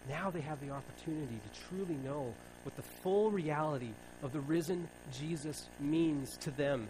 now 0.09 0.29
they 0.29 0.41
have 0.41 0.59
the 0.59 0.71
opportunity 0.71 1.39
to 1.39 1.69
truly 1.69 1.95
know 2.03 2.33
what 2.63 2.75
the 2.75 2.81
full 2.81 3.31
reality 3.31 3.91
of 4.21 4.33
the 4.33 4.39
risen 4.39 4.87
Jesus 5.17 5.67
means 5.79 6.37
to 6.37 6.51
them. 6.51 6.87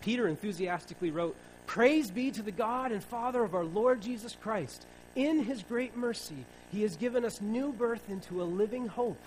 Peter 0.00 0.28
enthusiastically 0.28 1.10
wrote, 1.10 1.36
Praise 1.66 2.10
be 2.10 2.30
to 2.30 2.42
the 2.42 2.50
God 2.50 2.92
and 2.92 3.02
Father 3.02 3.42
of 3.42 3.54
our 3.54 3.64
Lord 3.64 4.00
Jesus 4.00 4.36
Christ 4.40 4.86
in 5.18 5.42
his 5.42 5.62
great 5.64 5.96
mercy, 5.96 6.44
he 6.70 6.82
has 6.82 6.96
given 6.96 7.24
us 7.24 7.40
new 7.40 7.72
birth 7.72 8.08
into 8.08 8.40
a 8.40 8.44
living 8.44 8.86
hope 8.86 9.20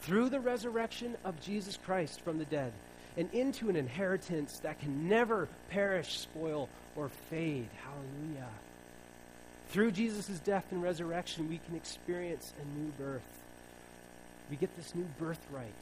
through 0.00 0.28
the 0.30 0.40
resurrection 0.40 1.16
of 1.24 1.40
Jesus 1.40 1.78
Christ 1.84 2.20
from 2.22 2.38
the 2.38 2.44
dead 2.44 2.72
and 3.16 3.32
into 3.32 3.68
an 3.68 3.76
inheritance 3.76 4.58
that 4.60 4.80
can 4.80 5.08
never 5.08 5.48
perish, 5.70 6.18
spoil, 6.18 6.68
or 6.96 7.08
fade. 7.30 7.68
Hallelujah. 7.84 8.48
Through 9.68 9.92
Jesus' 9.92 10.38
death 10.40 10.64
and 10.70 10.82
resurrection, 10.82 11.48
we 11.48 11.58
can 11.58 11.76
experience 11.76 12.52
a 12.60 12.78
new 12.78 12.90
birth. 12.98 13.22
We 14.50 14.56
get 14.56 14.74
this 14.76 14.94
new 14.94 15.06
birthright 15.18 15.74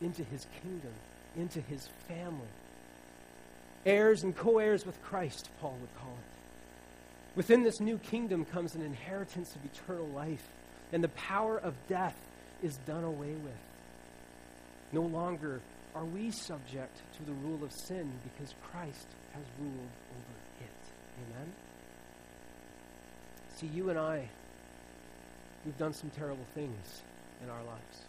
into 0.00 0.22
his 0.22 0.46
kingdom, 0.62 0.92
into 1.36 1.60
his 1.60 1.88
family. 2.06 2.48
Heirs 3.84 4.22
and 4.22 4.36
co 4.36 4.58
heirs 4.58 4.86
with 4.86 5.02
Christ, 5.02 5.50
Paul 5.60 5.76
would 5.80 5.94
call 6.00 6.12
it. 6.12 6.34
Within 7.36 7.64
this 7.64 7.80
new 7.80 7.98
kingdom 7.98 8.44
comes 8.44 8.76
an 8.76 8.82
inheritance 8.82 9.56
of 9.56 9.64
eternal 9.64 10.06
life, 10.06 10.46
and 10.92 11.02
the 11.02 11.08
power 11.08 11.58
of 11.58 11.74
death 11.88 12.16
is 12.62 12.76
done 12.86 13.02
away 13.02 13.32
with. 13.32 13.52
No 14.92 15.02
longer 15.02 15.60
are 15.94 16.04
we 16.04 16.30
subject 16.30 16.96
to 17.16 17.24
the 17.24 17.32
rule 17.32 17.64
of 17.64 17.72
sin 17.72 18.12
because 18.22 18.54
Christ 18.70 19.06
has 19.32 19.44
ruled 19.58 19.74
over 19.74 20.64
it. 20.64 21.32
Amen? 21.32 21.52
See, 23.56 23.66
you 23.66 23.90
and 23.90 23.98
I, 23.98 24.28
we've 25.64 25.78
done 25.78 25.94
some 25.94 26.10
terrible 26.10 26.46
things 26.54 27.02
in 27.42 27.50
our 27.50 27.62
lives. 27.62 28.04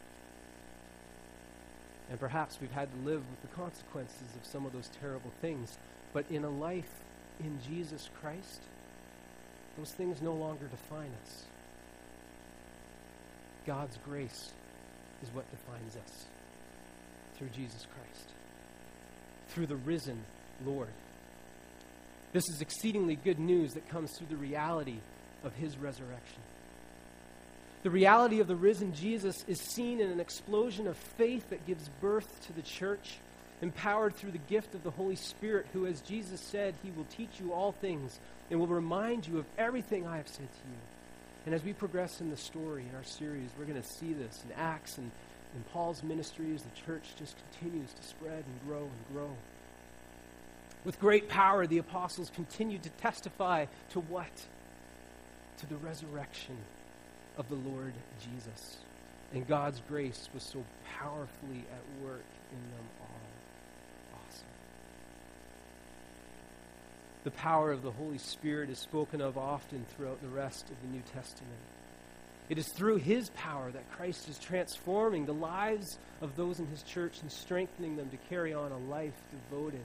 And 2.09 2.19
perhaps 2.19 2.59
we've 2.59 2.71
had 2.71 2.89
to 2.91 3.09
live 3.09 3.21
with 3.29 3.41
the 3.41 3.55
consequences 3.55 4.35
of 4.39 4.45
some 4.45 4.65
of 4.65 4.73
those 4.73 4.89
terrible 5.01 5.31
things. 5.41 5.77
But 6.13 6.25
in 6.29 6.43
a 6.43 6.49
life 6.49 6.89
in 7.39 7.59
Jesus 7.67 8.09
Christ, 8.21 8.61
those 9.77 9.91
things 9.91 10.21
no 10.21 10.33
longer 10.33 10.67
define 10.67 11.11
us. 11.25 11.43
God's 13.65 13.97
grace 14.05 14.51
is 15.23 15.29
what 15.33 15.49
defines 15.51 15.95
us 15.95 16.25
through 17.37 17.49
Jesus 17.49 17.85
Christ, 17.93 18.29
through 19.49 19.67
the 19.67 19.75
risen 19.75 20.23
Lord. 20.65 20.89
This 22.31 22.47
is 22.49 22.61
exceedingly 22.61 23.15
good 23.15 23.39
news 23.39 23.73
that 23.73 23.89
comes 23.89 24.11
through 24.17 24.27
the 24.27 24.35
reality 24.35 24.99
of 25.43 25.53
his 25.55 25.77
resurrection. 25.77 26.41
The 27.83 27.91
reality 27.91 28.39
of 28.39 28.47
the 28.47 28.55
risen 28.55 28.93
Jesus 28.93 29.45
is 29.47 29.61
seen 29.61 29.99
in 29.99 30.09
an 30.09 30.19
explosion 30.19 30.87
of 30.87 30.97
faith 30.97 31.49
that 31.51 31.67
gives 31.67 31.87
birth 32.01 32.45
to 32.47 32.53
the 32.53 32.63
church, 32.63 33.17
empowered 33.61 34.15
through 34.15 34.31
the 34.31 34.39
gift 34.39 34.73
of 34.73 34.83
the 34.83 34.91
Holy 34.91 35.15
Spirit, 35.15 35.67
who, 35.71 35.85
as 35.85 36.01
Jesus 36.01 36.41
said, 36.41 36.73
he 36.81 36.91
will 36.91 37.05
teach 37.05 37.39
you 37.39 37.53
all 37.53 37.73
things 37.73 38.19
and 38.49 38.59
will 38.59 38.67
remind 38.67 39.27
you 39.27 39.37
of 39.37 39.45
everything 39.57 40.07
I 40.07 40.17
have 40.17 40.27
said 40.27 40.51
to 40.51 40.69
you. 40.69 40.77
And 41.45 41.53
as 41.53 41.63
we 41.63 41.73
progress 41.73 42.21
in 42.21 42.31
the 42.31 42.37
story 42.37 42.85
in 42.89 42.95
our 42.95 43.03
series, 43.03 43.49
we're 43.57 43.65
going 43.65 43.81
to 43.81 43.87
see 43.87 44.13
this 44.13 44.43
in 44.43 44.51
Acts 44.55 44.97
and 44.97 45.11
in 45.55 45.63
Paul's 45.71 46.03
ministry 46.03 46.53
as 46.53 46.63
the 46.63 46.81
church 46.85 47.03
just 47.17 47.35
continues 47.51 47.93
to 47.93 48.03
spread 48.03 48.43
and 48.45 48.67
grow 48.67 48.81
and 48.81 49.13
grow. 49.13 49.29
With 50.83 50.99
great 50.99 51.29
power, 51.29 51.65
the 51.65 51.77
apostles 51.77 52.31
continued 52.35 52.83
to 52.83 52.89
testify 52.89 53.65
to 53.91 53.99
what? 54.01 54.45
To 55.59 55.65
the 55.67 55.77
resurrection 55.77 56.57
of 57.37 57.47
the 57.49 57.55
Lord 57.55 57.93
Jesus. 58.19 58.77
And 59.33 59.47
God's 59.47 59.81
grace 59.87 60.29
was 60.33 60.43
so 60.43 60.63
powerfully 60.99 61.65
at 61.73 62.05
work 62.05 62.23
in 62.51 62.57
them 62.71 62.87
all. 63.01 64.19
Awesome. 64.19 64.45
The 67.23 67.31
power 67.31 67.71
of 67.71 67.81
the 67.83 67.91
Holy 67.91 68.17
Spirit 68.17 68.69
is 68.69 68.79
spoken 68.79 69.21
of 69.21 69.37
often 69.37 69.85
throughout 69.95 70.21
the 70.21 70.27
rest 70.27 70.69
of 70.69 70.75
the 70.81 70.87
New 70.87 71.03
Testament. 71.13 71.59
It 72.47 72.59
is 72.59 72.67
through 72.67 72.97
his 72.97 73.29
power 73.29 73.71
that 73.71 73.91
Christ 73.91 74.29
is 74.29 74.37
transforming 74.37 75.25
the 75.25 75.33
lives 75.33 75.97
of 76.21 76.35
those 76.35 76.59
in 76.59 76.67
his 76.67 76.83
church 76.83 77.21
and 77.21 77.31
strengthening 77.31 77.95
them 77.95 78.09
to 78.09 78.17
carry 78.29 78.53
on 78.53 78.71
a 78.71 78.77
life 78.77 79.19
devoted 79.31 79.83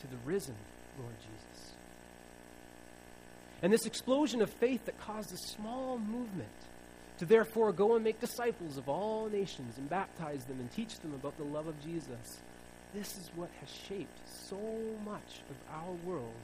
to 0.00 0.06
the 0.06 0.16
risen 0.24 0.54
Lord 0.98 1.14
Jesus. 1.18 1.71
And 3.62 3.72
this 3.72 3.86
explosion 3.86 4.42
of 4.42 4.50
faith 4.50 4.86
that 4.86 5.00
caused 5.00 5.32
a 5.32 5.36
small 5.36 5.96
movement 5.96 6.48
to 7.18 7.24
therefore 7.24 7.72
go 7.72 7.94
and 7.94 8.02
make 8.02 8.20
disciples 8.20 8.76
of 8.76 8.88
all 8.88 9.28
nations 9.28 9.78
and 9.78 9.88
baptize 9.88 10.44
them 10.44 10.58
and 10.58 10.70
teach 10.72 10.98
them 10.98 11.14
about 11.14 11.36
the 11.38 11.44
love 11.44 11.68
of 11.68 11.80
Jesus. 11.84 12.40
This 12.92 13.16
is 13.16 13.30
what 13.36 13.50
has 13.60 13.70
shaped 13.70 14.28
so 14.28 14.58
much 15.04 15.40
of 15.48 15.56
our 15.72 15.92
world 16.04 16.34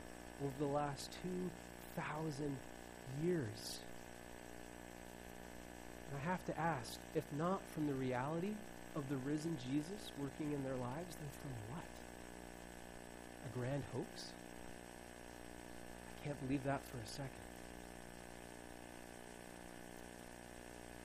over 0.42 0.52
the 0.60 0.72
last 0.72 1.10
2,000 1.96 2.56
years. 3.24 3.80
And 6.10 6.20
I 6.22 6.30
have 6.30 6.44
to 6.46 6.58
ask 6.58 6.98
if 7.16 7.24
not 7.36 7.60
from 7.74 7.88
the 7.88 7.94
reality 7.94 8.54
of 8.94 9.08
the 9.08 9.16
risen 9.16 9.56
Jesus 9.70 10.12
working 10.20 10.52
in 10.52 10.62
their 10.62 10.76
lives, 10.76 11.16
then 11.16 11.28
from 11.42 11.74
what? 11.74 11.84
A 13.46 13.58
grand 13.58 13.82
hoax? 13.92 14.32
Can't 16.24 16.46
believe 16.46 16.64
that 16.64 16.80
for 16.84 16.96
a 16.96 17.06
second. 17.08 17.30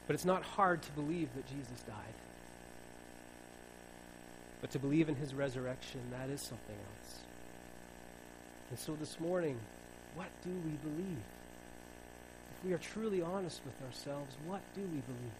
But 0.07 0.15
it's 0.15 0.25
not 0.25 0.43
hard 0.43 0.81
to 0.81 0.91
believe 0.91 1.29
that 1.35 1.47
Jesus 1.47 1.81
died. 1.87 1.95
But 4.61 4.71
to 4.71 4.79
believe 4.79 5.09
in 5.09 5.15
his 5.15 5.33
resurrection, 5.33 6.01
that 6.11 6.29
is 6.29 6.41
something 6.41 6.75
else. 6.75 7.19
And 8.69 8.79
so 8.79 8.95
this 8.95 9.19
morning, 9.19 9.57
what 10.15 10.27
do 10.43 10.49
we 10.49 10.71
believe? 10.89 11.17
If 12.57 12.65
we 12.65 12.73
are 12.73 12.77
truly 12.77 13.21
honest 13.21 13.61
with 13.65 13.81
ourselves, 13.87 14.35
what 14.45 14.61
do 14.75 14.81
we 14.81 14.87
believe? 15.01 15.33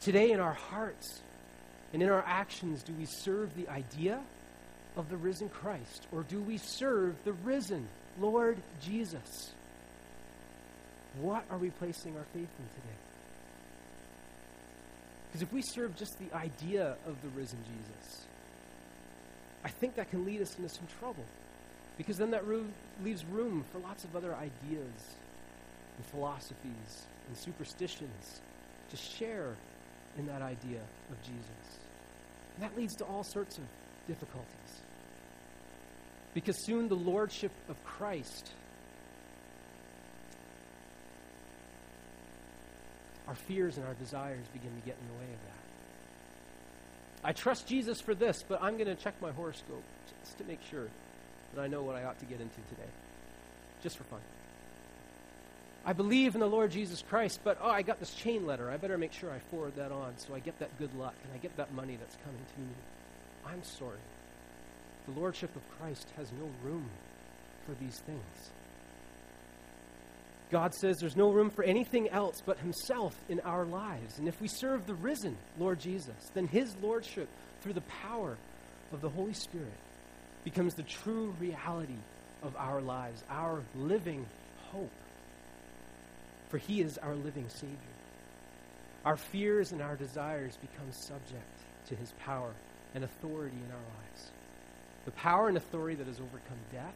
Today, 0.00 0.30
in 0.30 0.40
our 0.40 0.54
hearts 0.54 1.20
and 1.92 2.02
in 2.02 2.08
our 2.08 2.24
actions, 2.26 2.82
do 2.82 2.92
we 2.92 3.06
serve 3.06 3.54
the 3.56 3.68
idea 3.68 4.20
of 4.96 5.08
the 5.08 5.16
risen 5.16 5.48
Christ, 5.48 6.06
or 6.12 6.22
do 6.22 6.40
we 6.40 6.58
serve 6.58 7.14
the 7.24 7.32
risen 7.32 7.88
Lord 8.20 8.58
Jesus? 8.82 9.52
What 11.20 11.44
are 11.50 11.58
we 11.58 11.70
placing 11.70 12.16
our 12.16 12.24
faith 12.34 12.48
in 12.58 12.64
today? 12.74 12.96
Because 15.28 15.42
if 15.42 15.52
we 15.52 15.62
serve 15.62 15.96
just 15.96 16.18
the 16.18 16.34
idea 16.36 16.96
of 17.06 17.20
the 17.22 17.28
risen 17.28 17.58
Jesus, 17.64 18.26
I 19.64 19.68
think 19.68 19.96
that 19.96 20.10
can 20.10 20.24
lead 20.24 20.40
us 20.40 20.56
into 20.56 20.68
some 20.68 20.86
trouble. 20.98 21.24
Because 21.96 22.16
then 22.16 22.30
that 22.30 22.46
room 22.46 22.72
leaves 23.04 23.24
room 23.24 23.64
for 23.72 23.78
lots 23.78 24.04
of 24.04 24.14
other 24.14 24.34
ideas 24.34 25.16
and 25.96 26.06
philosophies 26.06 27.06
and 27.26 27.36
superstitions 27.36 28.40
to 28.90 28.96
share 28.96 29.54
in 30.16 30.26
that 30.26 30.40
idea 30.42 30.80
of 31.10 31.22
Jesus. 31.22 31.78
And 32.54 32.64
that 32.64 32.76
leads 32.76 32.94
to 32.96 33.04
all 33.04 33.24
sorts 33.24 33.58
of 33.58 33.64
difficulties. 34.06 34.82
Because 36.38 36.56
soon 36.56 36.88
the 36.88 36.94
lordship 36.94 37.50
of 37.68 37.84
Christ, 37.84 38.48
our 43.26 43.34
fears 43.34 43.76
and 43.76 43.84
our 43.84 43.94
desires 43.94 44.46
begin 44.52 44.70
to 44.70 44.86
get 44.86 44.96
in 45.00 45.08
the 45.08 45.14
way 45.14 45.34
of 45.34 45.40
that. 45.46 47.26
I 47.26 47.32
trust 47.32 47.66
Jesus 47.66 48.00
for 48.00 48.14
this, 48.14 48.44
but 48.48 48.62
I'm 48.62 48.74
going 48.74 48.86
to 48.86 48.94
check 48.94 49.20
my 49.20 49.32
horoscope 49.32 49.82
just 50.22 50.38
to 50.38 50.44
make 50.44 50.60
sure 50.70 50.86
that 51.56 51.60
I 51.60 51.66
know 51.66 51.82
what 51.82 51.96
I 51.96 52.04
ought 52.04 52.20
to 52.20 52.26
get 52.26 52.40
into 52.40 52.60
today, 52.68 52.88
just 53.82 53.96
for 53.96 54.04
fun. 54.04 54.20
I 55.84 55.92
believe 55.92 56.36
in 56.36 56.40
the 56.40 56.46
Lord 56.46 56.70
Jesus 56.70 57.02
Christ, 57.10 57.40
but 57.42 57.58
oh, 57.60 57.68
I 57.68 57.82
got 57.82 57.98
this 57.98 58.14
chain 58.14 58.46
letter. 58.46 58.70
I 58.70 58.76
better 58.76 58.96
make 58.96 59.12
sure 59.12 59.32
I 59.32 59.40
forward 59.50 59.74
that 59.74 59.90
on 59.90 60.12
so 60.18 60.36
I 60.36 60.38
get 60.38 60.56
that 60.60 60.78
good 60.78 60.94
luck 60.96 61.16
and 61.24 61.32
I 61.34 61.38
get 61.38 61.56
that 61.56 61.74
money 61.74 61.96
that's 61.98 62.16
coming 62.24 62.44
to 62.54 62.60
me. 62.60 62.74
I'm 63.44 63.64
sorry. 63.64 63.98
The 65.08 65.18
Lordship 65.18 65.54
of 65.56 65.62
Christ 65.78 66.06
has 66.16 66.30
no 66.32 66.50
room 66.62 66.84
for 67.64 67.72
these 67.82 67.98
things. 68.00 68.50
God 70.50 70.74
says 70.74 70.96
there's 70.98 71.16
no 71.16 71.30
room 71.30 71.50
for 71.50 71.64
anything 71.64 72.10
else 72.10 72.42
but 72.44 72.58
Himself 72.58 73.14
in 73.28 73.40
our 73.40 73.64
lives. 73.64 74.18
And 74.18 74.28
if 74.28 74.38
we 74.40 74.48
serve 74.48 74.86
the 74.86 74.94
risen 74.94 75.36
Lord 75.58 75.80
Jesus, 75.80 76.30
then 76.34 76.46
His 76.46 76.74
Lordship, 76.82 77.28
through 77.62 77.72
the 77.72 77.80
power 77.82 78.36
of 78.92 79.00
the 79.00 79.08
Holy 79.08 79.32
Spirit, 79.32 79.72
becomes 80.44 80.74
the 80.74 80.82
true 80.82 81.34
reality 81.40 81.98
of 82.42 82.54
our 82.56 82.80
lives, 82.80 83.22
our 83.30 83.62
living 83.76 84.26
hope. 84.72 84.92
For 86.50 86.58
He 86.58 86.82
is 86.82 86.98
our 86.98 87.14
living 87.14 87.48
Savior. 87.48 87.76
Our 89.06 89.16
fears 89.16 89.72
and 89.72 89.80
our 89.80 89.96
desires 89.96 90.56
become 90.56 90.92
subject 90.92 91.48
to 91.88 91.96
His 91.96 92.12
power 92.24 92.52
and 92.94 93.04
authority 93.04 93.56
in 93.56 93.72
our 93.72 93.78
lives. 93.78 94.30
The 95.08 95.12
power 95.12 95.48
and 95.48 95.56
authority 95.56 95.96
that 95.96 96.06
has 96.06 96.20
overcome 96.20 96.58
death, 96.70 96.94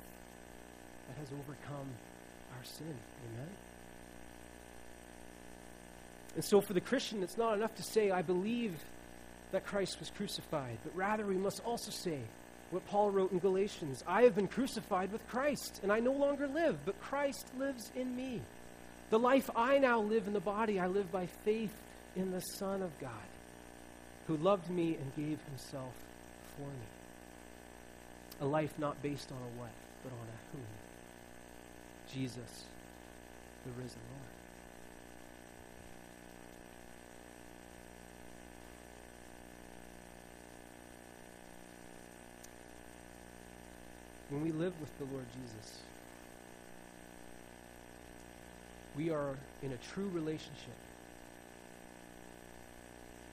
that 1.08 1.16
has 1.16 1.28
overcome 1.32 1.88
our 2.54 2.62
sin. 2.62 2.94
Amen? 3.24 3.48
And 6.34 6.44
so 6.44 6.60
for 6.60 6.74
the 6.74 6.82
Christian, 6.82 7.22
it's 7.22 7.38
not 7.38 7.54
enough 7.54 7.74
to 7.76 7.82
say, 7.82 8.10
I 8.10 8.20
believe 8.20 8.74
that 9.52 9.64
Christ 9.64 9.98
was 9.98 10.10
crucified, 10.10 10.76
but 10.84 10.94
rather 10.94 11.24
we 11.24 11.38
must 11.38 11.64
also 11.64 11.90
say 11.90 12.18
what 12.68 12.86
Paul 12.86 13.08
wrote 13.08 13.32
in 13.32 13.38
Galatians 13.38 14.04
I 14.06 14.24
have 14.24 14.34
been 14.34 14.46
crucified 14.46 15.10
with 15.10 15.26
Christ, 15.28 15.80
and 15.82 15.90
I 15.90 16.00
no 16.00 16.12
longer 16.12 16.46
live, 16.46 16.84
but 16.84 17.00
Christ 17.00 17.46
lives 17.58 17.90
in 17.96 18.14
me. 18.14 18.42
The 19.08 19.18
life 19.18 19.48
I 19.56 19.78
now 19.78 20.00
live 20.02 20.26
in 20.26 20.34
the 20.34 20.40
body, 20.40 20.78
I 20.78 20.86
live 20.86 21.10
by 21.10 21.28
faith 21.46 21.72
in 22.14 22.30
the 22.30 22.40
Son 22.40 22.82
of 22.82 22.90
God, 23.00 23.10
who 24.26 24.36
loved 24.36 24.68
me 24.68 24.96
and 24.96 25.16
gave 25.16 25.38
himself 25.48 25.94
for 26.58 26.66
me. 26.68 27.01
A 28.40 28.44
life 28.44 28.76
not 28.78 29.00
based 29.02 29.30
on 29.30 29.38
a 29.38 29.60
what, 29.60 29.70
but 30.02 30.12
on 30.12 30.26
a 30.26 30.56
who. 30.56 30.62
Jesus, 32.12 32.64
the 33.64 33.70
risen 33.80 34.00
Lord. 34.10 34.32
When 44.30 44.42
we 44.42 44.50
live 44.50 44.72
with 44.80 44.98
the 44.98 45.04
Lord 45.04 45.26
Jesus, 45.34 45.78
we 48.96 49.10
are 49.10 49.36
in 49.62 49.72
a 49.72 49.76
true 49.92 50.10
relationship. 50.12 50.76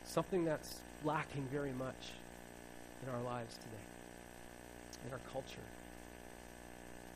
Something 0.06 0.44
that's 0.44 0.80
lacking 1.04 1.48
very 1.52 1.72
much 1.72 2.12
in 3.04 3.14
our 3.14 3.22
lives 3.22 3.56
today, 3.56 3.89
in 5.06 5.14
our 5.14 5.20
culture 5.32 5.66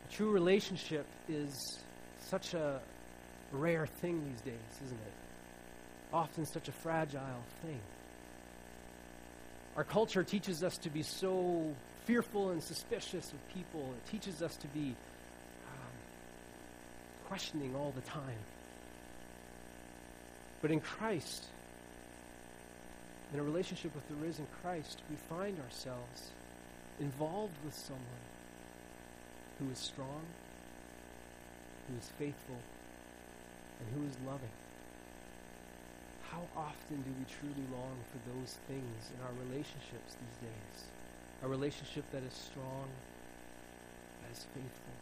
A 0.10 0.13
True 0.13 0.32
relationship 0.32 1.06
is 1.28 1.80
such 2.22 2.54
a 2.54 2.80
rare 3.52 3.86
thing 3.86 4.24
these 4.26 4.41
days, 4.41 4.82
isn't 4.86 4.98
it? 4.98 5.13
Often 6.13 6.46
such 6.46 6.67
a 6.67 6.72
fragile 6.72 7.43
thing. 7.63 7.80
Our 9.76 9.84
culture 9.84 10.24
teaches 10.24 10.63
us 10.63 10.78
to 10.80 10.89
be 10.89 11.04
so 11.04 11.76
fearful 12.06 12.52
and 12.52 12.62
suspicious 12.62 13.32
of 13.32 13.54
people. 13.54 13.82
It 13.82 14.12
teaches 14.12 14.41
us 14.41 14.56
to 14.58 14.67
be 14.67 14.96
um, 15.67 15.93
questioning 17.28 17.76
all 17.76 17.91
the 17.96 18.02
time. 18.02 18.38
But 20.62 20.72
in 20.72 20.80
Christ, 20.80 21.46
in 23.34 23.39
a 23.39 23.43
relationship 23.43 23.96
with 23.96 24.08
the 24.08 24.15
risen 24.15 24.46
Christ, 24.62 25.02
we 25.10 25.15
find 25.15 25.58
ourselves 25.60 26.32
involved 27.04 27.58
with 27.66 27.76
someone 27.76 28.24
who 29.60 29.70
is 29.72 29.78
strong, 29.78 30.24
who 31.88 31.98
is 32.00 32.08
faithful, 32.18 32.56
and 33.80 33.86
who 33.92 34.08
is 34.08 34.16
loving. 34.26 34.56
How 36.32 36.48
often 36.56 37.04
do 37.04 37.12
we 37.20 37.26
truly 37.28 37.68
long 37.76 38.00
for 38.08 38.20
those 38.32 38.56
things 38.72 39.12
in 39.12 39.20
our 39.28 39.36
relationships 39.46 40.16
these 40.16 40.38
days? 40.48 40.78
A 41.44 41.48
relationship 41.48 42.10
that 42.12 42.24
is 42.24 42.34
strong, 42.34 42.88
that 44.24 44.32
is 44.32 44.46
faithful, 44.56 44.96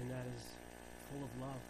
and 0.00 0.10
that 0.10 0.24
is 0.38 0.42
full 1.10 1.24
of 1.26 1.32
love. 1.42 1.62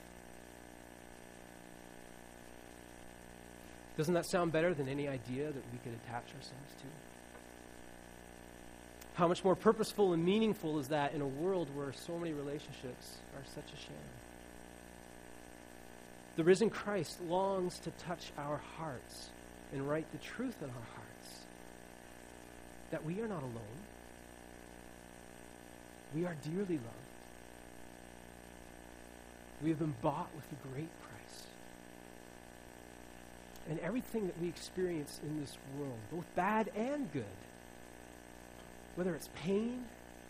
Doesn't 3.97 4.13
that 4.13 4.27
sound 4.27 4.53
better 4.53 4.75
than 4.75 4.89
any 4.89 5.09
idea 5.09 5.47
that 5.47 5.65
we 5.73 5.79
could 5.83 5.99
attach 6.05 6.29
ourselves 6.37 6.73
to? 6.85 7.16
How 9.17 9.27
much 9.27 9.43
more 9.43 9.57
purposeful 9.57 10.13
and 10.13 10.23
meaningful 10.23 10.79
is 10.79 10.89
that 10.89 11.15
in 11.15 11.23
a 11.23 11.27
world 11.27 11.75
where 11.75 11.91
so 11.91 12.19
many 12.19 12.35
relationships 12.35 13.17
are 13.35 13.43
such 13.55 13.73
a 13.73 13.77
sham? 13.77 13.97
The 16.37 16.45
risen 16.45 16.69
Christ 16.69 17.23
longs 17.23 17.79
to 17.79 17.91
touch 17.93 18.31
our 18.37 18.61
hearts 18.77 19.31
and 19.73 19.89
write 19.89 20.05
the 20.13 20.19
truth 20.19 20.57
in 20.61 20.69
our 20.69 20.87
hearts 20.95 21.47
that 22.91 23.07
we 23.07 23.23
are 23.23 23.27
not 23.27 23.43
alone. 23.43 23.81
We 26.15 26.27
are 26.27 26.37
dearly 26.45 26.77
loved. 26.77 27.07
We 29.63 29.71
have 29.71 29.79
been 29.79 29.95
bought 30.03 30.29
with 30.37 30.45
a 30.53 30.69
great 30.69 30.91
price. 31.01 31.43
And 33.71 33.79
everything 33.79 34.27
that 34.27 34.39
we 34.43 34.49
experience 34.49 35.19
in 35.23 35.41
this 35.41 35.57
world, 35.79 35.99
both 36.13 36.27
bad 36.35 36.71
and 36.77 37.11
good, 37.15 37.25
whether 38.97 39.15
it's 39.15 39.29
pain 39.35 39.85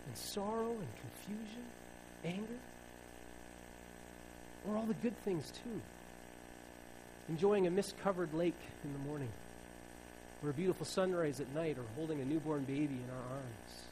and 0.05 0.17
sorrow 0.17 0.69
and 0.69 0.87
confusion, 1.01 1.63
anger, 2.23 2.59
or 4.67 4.77
all 4.77 4.85
the 4.85 4.93
good 4.95 5.17
things 5.23 5.51
too. 5.51 5.81
Enjoying 7.29 7.67
a 7.67 7.71
mist 7.71 7.95
covered 8.03 8.33
lake 8.33 8.59
in 8.83 8.93
the 8.93 8.99
morning, 8.99 9.31
or 10.43 10.49
a 10.49 10.53
beautiful 10.53 10.85
sunrise 10.85 11.39
at 11.39 11.53
night, 11.53 11.77
or 11.77 11.83
holding 11.95 12.21
a 12.21 12.25
newborn 12.25 12.63
baby 12.63 12.95
in 12.95 13.09
our 13.09 13.35
arms. 13.37 13.83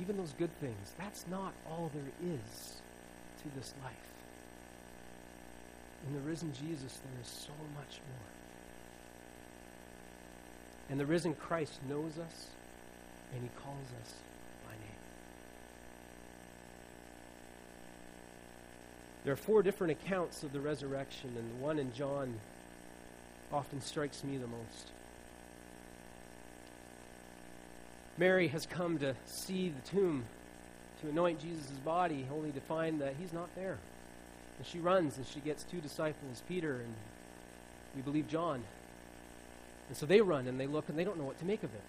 Even 0.00 0.16
those 0.16 0.32
good 0.38 0.52
things, 0.60 0.94
that's 0.98 1.24
not 1.30 1.52
all 1.68 1.90
there 1.94 2.12
is 2.34 2.76
to 3.42 3.58
this 3.58 3.72
life. 3.82 3.92
In 6.06 6.14
the 6.14 6.20
risen 6.20 6.52
Jesus, 6.52 6.98
there 6.98 7.20
is 7.20 7.28
so 7.28 7.52
much 7.74 8.00
more. 8.08 8.28
And 10.90 11.00
the 11.00 11.06
risen 11.06 11.34
Christ 11.34 11.80
knows 11.88 12.18
us, 12.18 12.46
and 13.36 13.44
he 13.44 13.50
calls 13.62 13.88
us 14.02 14.14
by 14.64 14.72
name. 14.72 14.96
There 19.24 19.32
are 19.32 19.36
four 19.36 19.62
different 19.62 19.92
accounts 19.92 20.42
of 20.42 20.52
the 20.52 20.60
resurrection, 20.60 21.34
and 21.36 21.50
the 21.50 21.64
one 21.64 21.78
in 21.78 21.92
John 21.92 22.34
often 23.52 23.80
strikes 23.80 24.24
me 24.24 24.38
the 24.38 24.46
most. 24.46 24.90
Mary 28.18 28.48
has 28.48 28.64
come 28.64 28.98
to 28.98 29.14
see 29.26 29.68
the 29.68 29.90
tomb 29.90 30.24
to 31.02 31.10
anoint 31.10 31.40
Jesus' 31.40 31.66
body, 31.84 32.26
only 32.32 32.50
to 32.52 32.60
find 32.60 33.02
that 33.02 33.14
he's 33.20 33.34
not 33.34 33.54
there. 33.54 33.76
And 34.56 34.66
she 34.66 34.78
runs 34.78 35.18
and 35.18 35.26
she 35.26 35.40
gets 35.40 35.64
two 35.64 35.80
disciples, 35.80 36.42
Peter 36.48 36.76
and 36.76 36.94
we 37.94 38.00
believe 38.00 38.26
John. 38.28 38.62
And 39.88 39.96
so 39.96 40.06
they 40.06 40.22
run 40.22 40.46
and 40.46 40.58
they 40.58 40.66
look 40.66 40.88
and 40.88 40.98
they 40.98 41.04
don't 41.04 41.18
know 41.18 41.24
what 41.24 41.38
to 41.40 41.44
make 41.44 41.62
of 41.62 41.74
it. 41.74 41.82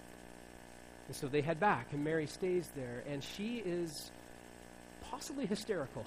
And 1.08 1.16
so 1.16 1.26
they 1.26 1.40
head 1.40 1.58
back, 1.58 1.88
and 1.92 2.04
Mary 2.04 2.26
stays 2.26 2.68
there, 2.76 3.02
and 3.08 3.24
she 3.24 3.62
is 3.64 4.10
possibly 5.10 5.46
hysterical. 5.46 6.04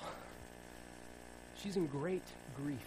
She's 1.58 1.76
in 1.76 1.88
great 1.88 2.24
grief. 2.56 2.78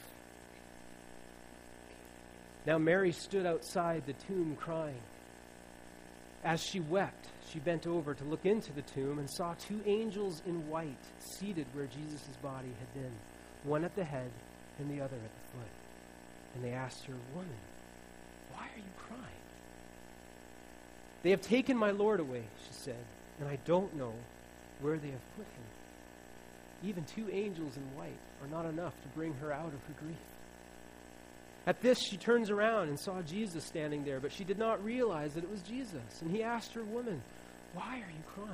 Now, 2.67 2.79
Mary 2.79 3.13
stood 3.13 3.45
outside 3.45 4.07
the 4.07 4.15
tomb 4.15 4.57
crying. 4.59 5.03
As 6.45 6.63
she 6.63 6.81
wept, 6.81 7.29
she 7.51 7.59
bent 7.59 7.87
over 7.87 8.15
to 8.15 8.25
look 8.25 8.47
into 8.47 8.73
the 8.73 8.83
tomb 8.83 9.19
and 9.19 9.29
saw 9.31 9.55
two 9.55 9.81
angels 9.85 10.41
in 10.47 10.69
white 10.69 10.97
seated 11.19 11.67
where 11.73 11.87
Jesus' 11.87 12.37
body 12.43 12.73
had 12.79 12.95
been, 12.95 13.13
one 13.65 13.85
at 13.85 13.95
the 13.97 14.05
head 14.05 14.31
and 14.79 14.91
the 14.91 15.03
other 15.03 15.17
at 15.17 15.23
the 15.23 15.59
foot. 15.59 15.71
And 16.55 16.65
they 16.65 16.73
asked 16.73 17.05
her, 17.07 17.15
Woman, 17.35 17.51
why 18.53 18.63
are 18.63 18.79
you 18.79 18.93
crying? 18.97 19.21
They 21.25 21.31
have 21.31 21.41
taken 21.41 21.77
my 21.77 21.91
Lord 21.91 22.21
away, 22.21 22.45
she 22.67 22.75
said, 22.85 23.03
and 23.41 23.49
I 23.49 23.57
don't 23.65 23.97
know 23.97 24.13
where 24.83 24.99
they 24.99 25.09
have 25.09 25.37
put 25.37 25.47
him. 25.47 25.65
Even 26.85 27.05
two 27.05 27.31
angels 27.33 27.79
in 27.79 27.83
white 27.97 28.13
are 28.43 28.49
not 28.49 28.67
enough 28.67 28.93
to 29.03 29.09
bring 29.17 29.33
her 29.41 29.51
out 29.51 29.73
of 29.73 29.73
her 29.73 29.95
grief. 30.05 30.19
At 31.67 31.81
this, 31.81 31.99
she 31.99 32.19
turns 32.19 32.51
around 32.51 32.91
and 32.91 33.01
saw 33.01 33.23
Jesus 33.23 33.65
standing 33.65 34.05
there, 34.05 34.21
but 34.21 34.33
she 34.33 34.45
did 34.45 34.59
not 34.59 34.85
realize 34.85 35.33
that 35.33 35.45
it 35.45 35.51
was 35.51 35.63
Jesus. 35.63 36.21
And 36.21 36.31
he 36.31 36.43
asked 36.43 36.75
her, 36.75 36.83
Woman, 36.85 37.23
why 37.73 37.95
are 37.95 38.11
you 38.11 38.23
crying? 38.27 38.51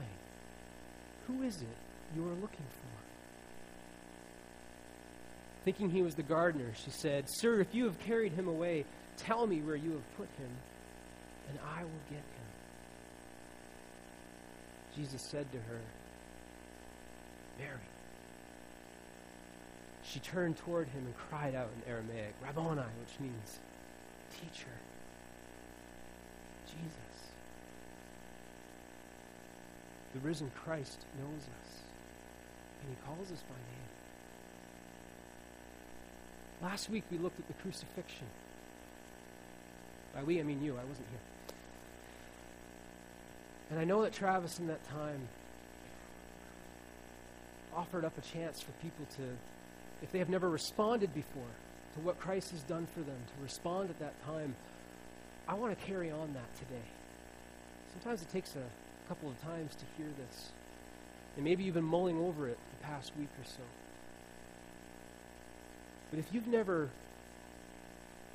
Who 1.26 1.42
is 1.42 1.56
it 1.56 1.76
you 2.14 2.22
are 2.22 2.34
looking 2.34 2.48
for? 2.50 2.86
Thinking 5.64 5.90
he 5.90 6.02
was 6.02 6.14
the 6.14 6.22
gardener, 6.22 6.70
she 6.84 6.92
said, 6.92 7.24
Sir, 7.26 7.60
if 7.60 7.74
you 7.74 7.86
have 7.86 7.98
carried 7.98 8.32
him 8.32 8.46
away, 8.46 8.84
tell 9.16 9.44
me 9.44 9.60
where 9.60 9.74
you 9.74 9.90
have 9.90 10.16
put 10.16 10.28
him, 10.38 10.50
and 11.48 11.58
I 11.76 11.82
will 11.82 11.90
get 12.08 12.18
him. 12.18 12.40
Jesus 14.96 15.22
said 15.22 15.50
to 15.52 15.58
her, 15.58 15.80
Mary. 17.58 17.78
She 20.02 20.18
turned 20.18 20.56
toward 20.56 20.88
him 20.88 21.04
and 21.06 21.14
cried 21.16 21.54
out 21.54 21.68
in 21.76 21.92
Aramaic, 21.92 22.34
Rabboni, 22.42 22.80
which 22.80 23.20
means 23.20 23.60
teacher. 24.40 24.72
Jesus. 26.66 27.30
The 30.14 30.20
risen 30.20 30.50
Christ 30.64 30.98
knows 31.18 31.42
us, 31.42 31.80
and 32.82 32.90
he 32.90 32.96
calls 33.06 33.30
us 33.30 33.42
by 33.48 33.54
name. 33.54 33.90
Last 36.62 36.90
week 36.90 37.04
we 37.10 37.18
looked 37.18 37.38
at 37.38 37.46
the 37.46 37.54
crucifixion. 37.54 38.26
By 40.14 40.24
we, 40.24 40.40
I 40.40 40.42
mean 40.42 40.62
you. 40.62 40.72
I 40.72 40.84
wasn't 40.84 41.06
here. 41.10 41.20
And 43.70 43.78
I 43.78 43.84
know 43.84 44.02
that 44.02 44.12
Travis 44.12 44.58
in 44.58 44.66
that 44.66 44.82
time 44.88 45.28
offered 47.74 48.04
up 48.04 48.18
a 48.18 48.20
chance 48.20 48.60
for 48.60 48.72
people 48.82 49.06
to, 49.16 49.22
if 50.02 50.10
they 50.10 50.18
have 50.18 50.28
never 50.28 50.50
responded 50.50 51.14
before 51.14 51.42
to 51.94 52.00
what 52.00 52.18
Christ 52.18 52.50
has 52.50 52.62
done 52.62 52.86
for 52.94 53.00
them, 53.00 53.16
to 53.36 53.42
respond 53.42 53.90
at 53.90 53.98
that 54.00 54.14
time. 54.24 54.54
I 55.48 55.54
want 55.54 55.78
to 55.78 55.84
carry 55.84 56.10
on 56.10 56.32
that 56.34 56.56
today. 56.56 56.82
Sometimes 57.92 58.22
it 58.22 58.30
takes 58.30 58.54
a 58.56 59.08
couple 59.08 59.28
of 59.28 59.40
times 59.42 59.74
to 59.74 59.84
hear 59.96 60.06
this. 60.06 60.50
And 61.36 61.44
maybe 61.44 61.64
you've 61.64 61.74
been 61.74 61.84
mulling 61.84 62.18
over 62.18 62.48
it 62.48 62.58
the 62.78 62.86
past 62.86 63.12
week 63.18 63.28
or 63.40 63.44
so. 63.44 63.62
But 66.10 66.18
if 66.18 66.26
you've 66.32 66.48
never 66.48 66.90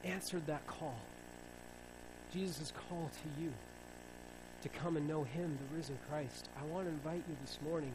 answered 0.04 0.48
that 0.48 0.66
call, 0.66 0.98
Jesus' 2.34 2.72
call 2.90 3.10
to 3.12 3.42
you, 3.42 3.52
to 4.66 4.80
come 4.80 4.98
and 4.98 5.08
know 5.08 5.24
Him, 5.24 5.60
the 5.70 5.78
risen 5.78 5.96
Christ, 6.10 6.50
I 6.60 6.66
want 6.66 6.88
to 6.88 6.90
invite 6.92 7.24
you 7.30 7.36
this 7.46 7.60
morning 7.64 7.94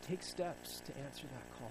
to 0.00 0.08
take 0.08 0.22
steps 0.22 0.80
to 0.86 0.96
answer 1.04 1.24
that 1.26 1.58
call. 1.58 1.70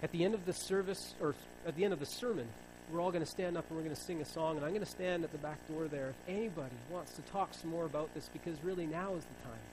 At 0.00 0.12
the 0.12 0.24
end 0.24 0.34
of 0.34 0.46
the 0.46 0.52
service, 0.52 1.14
or 1.20 1.34
at 1.66 1.74
the 1.74 1.82
end 1.82 1.92
of 1.92 1.98
the 1.98 2.06
sermon, 2.06 2.46
we're 2.92 3.00
all 3.00 3.10
going 3.10 3.24
to 3.24 3.30
stand 3.30 3.56
up 3.56 3.64
and 3.68 3.76
we're 3.76 3.82
going 3.82 3.96
to 3.96 4.00
sing 4.00 4.20
a 4.20 4.24
song, 4.24 4.56
and 4.56 4.64
I'm 4.64 4.70
going 4.70 4.84
to 4.84 4.90
stand 4.90 5.24
at 5.24 5.32
the 5.32 5.38
back 5.38 5.66
door 5.66 5.88
there 5.88 6.10
if 6.10 6.28
anybody 6.28 6.76
wants 6.92 7.14
to 7.14 7.22
talk 7.22 7.52
some 7.54 7.70
more 7.70 7.86
about 7.86 8.14
this, 8.14 8.30
because 8.32 8.56
really 8.62 8.86
now 8.86 9.16
is 9.16 9.24
the 9.24 9.48
time. 9.48 9.64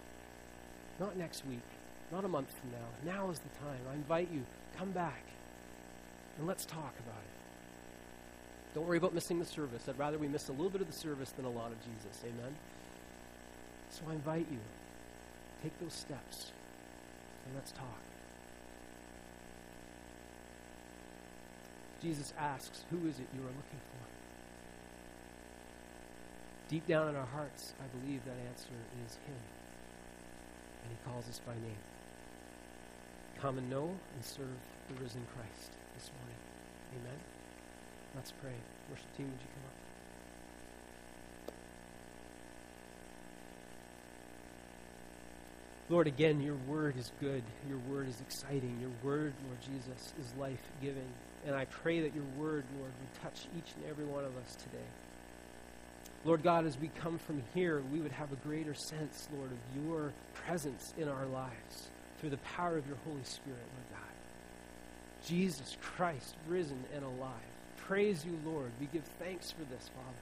Not 0.99 1.17
next 1.17 1.45
week, 1.45 1.59
not 2.11 2.25
a 2.25 2.27
month 2.27 2.51
from 2.59 2.71
now. 2.71 3.13
Now 3.13 3.29
is 3.29 3.37
the 3.37 3.59
time. 3.63 3.79
I 3.91 3.93
invite 3.93 4.29
you, 4.33 4.41
come 4.75 4.89
back, 4.89 5.21
and 6.39 6.47
let's 6.47 6.65
talk 6.65 6.95
about 7.05 7.21
it. 7.21 7.30
Don't 8.73 8.87
worry 8.87 8.97
about 8.97 9.13
missing 9.13 9.39
the 9.39 9.45
service. 9.45 9.87
I'd 9.87 9.99
rather 9.99 10.17
we 10.17 10.27
miss 10.27 10.47
a 10.47 10.53
little 10.53 10.69
bit 10.69 10.81
of 10.81 10.87
the 10.87 10.93
service 10.93 11.31
than 11.31 11.45
a 11.45 11.49
lot 11.49 11.71
of 11.71 11.77
Jesus. 11.79 12.21
Amen? 12.23 12.55
So 13.89 14.03
I 14.09 14.13
invite 14.13 14.47
you 14.49 14.59
Take 15.61 15.79
those 15.79 15.93
steps 15.93 16.51
and 17.45 17.55
let's 17.55 17.71
talk. 17.71 17.99
Jesus 22.01 22.33
asks, 22.37 22.83
Who 22.89 23.07
is 23.07 23.19
it 23.19 23.27
you 23.35 23.41
are 23.41 23.53
looking 23.53 23.81
for? 23.91 24.01
Deep 26.67 26.87
down 26.87 27.09
in 27.09 27.15
our 27.15 27.27
hearts, 27.27 27.73
I 27.79 27.99
believe 27.99 28.25
that 28.25 28.37
answer 28.49 28.73
is 29.05 29.15
Him. 29.27 29.37
And 30.83 30.89
He 30.89 30.97
calls 31.09 31.29
us 31.29 31.39
by 31.45 31.53
name. 31.53 31.83
Come 33.39 33.59
and 33.59 33.69
know 33.69 33.93
and 34.15 34.25
serve 34.25 34.57
the 34.87 34.95
risen 34.95 35.21
Christ 35.35 35.71
this 35.95 36.09
morning. 36.17 36.37
Amen. 36.97 37.40
Let's 38.15 38.31
pray. 38.31 38.53
Worship 38.89 39.17
team, 39.17 39.27
would 39.27 39.41
you 39.41 39.47
come 39.47 39.63
up? 39.65 39.81
Lord, 45.89 46.07
again, 46.07 46.39
your 46.41 46.55
word 46.67 46.95
is 46.97 47.11
good. 47.19 47.43
Your 47.67 47.79
word 47.89 48.07
is 48.07 48.21
exciting. 48.21 48.77
Your 48.79 48.91
word, 49.03 49.33
Lord 49.45 49.59
Jesus, 49.61 50.13
is 50.19 50.33
life 50.39 50.61
giving. 50.81 51.07
And 51.45 51.55
I 51.55 51.65
pray 51.65 51.99
that 52.01 52.15
your 52.15 52.23
word, 52.37 52.63
Lord, 52.79 52.91
would 52.99 53.21
touch 53.21 53.45
each 53.57 53.73
and 53.75 53.85
every 53.89 54.05
one 54.05 54.23
of 54.23 54.35
us 54.37 54.55
today. 54.55 54.85
Lord 56.23 56.43
God, 56.43 56.65
as 56.65 56.77
we 56.77 56.89
come 56.89 57.17
from 57.17 57.41
here, 57.53 57.81
we 57.91 57.99
would 57.99 58.11
have 58.11 58.31
a 58.31 58.35
greater 58.37 58.73
sense, 58.73 59.27
Lord, 59.35 59.51
of 59.51 59.83
your 59.83 60.13
presence 60.33 60.93
in 60.97 61.09
our 61.09 61.25
lives 61.25 61.89
through 62.19 62.29
the 62.29 62.37
power 62.37 62.77
of 62.77 62.87
your 62.87 62.97
Holy 63.05 63.23
Spirit, 63.23 63.59
Lord 63.59 64.01
God. 64.01 65.27
Jesus 65.27 65.75
Christ, 65.81 66.35
risen 66.47 66.83
and 66.95 67.03
alive. 67.03 67.31
Praise 67.87 68.25
you, 68.25 68.39
Lord. 68.45 68.71
We 68.79 68.87
give 68.87 69.03
thanks 69.19 69.51
for 69.51 69.63
this, 69.63 69.89
Father. 69.89 70.17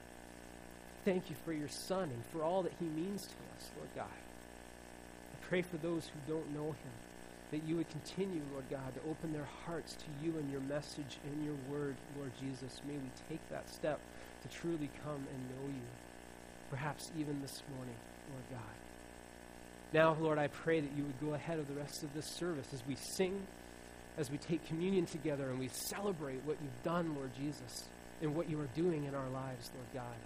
Thank 1.04 1.30
you 1.30 1.36
for 1.44 1.52
your 1.52 1.68
Son 1.68 2.04
and 2.04 2.24
for 2.32 2.42
all 2.42 2.62
that 2.62 2.72
he 2.78 2.86
means 2.86 3.22
to 3.22 3.34
us, 3.56 3.70
Lord 3.76 3.88
God. 3.94 4.06
I 4.06 5.46
pray 5.46 5.62
for 5.62 5.76
those 5.78 6.06
who 6.06 6.32
don't 6.32 6.52
know 6.52 6.72
him, 6.72 6.92
that 7.50 7.62
you 7.66 7.76
would 7.76 7.88
continue, 7.90 8.42
Lord 8.52 8.64
God, 8.70 8.94
to 8.94 9.10
open 9.10 9.32
their 9.32 9.48
hearts 9.66 9.94
to 9.94 10.24
you 10.24 10.36
and 10.38 10.50
your 10.50 10.60
message 10.62 11.18
and 11.24 11.44
your 11.44 11.56
word, 11.70 11.96
Lord 12.18 12.32
Jesus. 12.40 12.80
May 12.86 12.94
we 12.94 13.10
take 13.28 13.40
that 13.50 13.68
step 13.70 14.00
to 14.42 14.48
truly 14.48 14.90
come 15.04 15.26
and 15.32 15.48
know 15.50 15.68
you, 15.68 15.86
perhaps 16.70 17.10
even 17.18 17.40
this 17.40 17.62
morning, 17.76 17.96
Lord 18.32 18.44
God. 18.50 18.76
Now, 19.92 20.16
Lord, 20.20 20.38
I 20.38 20.48
pray 20.48 20.80
that 20.80 20.92
you 20.96 21.04
would 21.04 21.20
go 21.20 21.34
ahead 21.34 21.58
of 21.58 21.66
the 21.66 21.74
rest 21.74 22.02
of 22.02 22.14
this 22.14 22.26
service 22.26 22.68
as 22.72 22.82
we 22.86 22.94
sing, 22.94 23.46
as 24.18 24.30
we 24.30 24.38
take 24.38 24.66
communion 24.66 25.06
together, 25.06 25.48
and 25.50 25.58
we 25.58 25.68
celebrate 25.68 26.44
what 26.44 26.56
you've 26.62 26.82
done, 26.82 27.14
Lord 27.14 27.30
Jesus, 27.36 27.84
and 28.20 28.34
what 28.34 28.50
you 28.50 28.60
are 28.60 28.68
doing 28.74 29.04
in 29.04 29.14
our 29.14 29.28
lives, 29.30 29.70
Lord 29.74 29.88
God. 29.94 30.16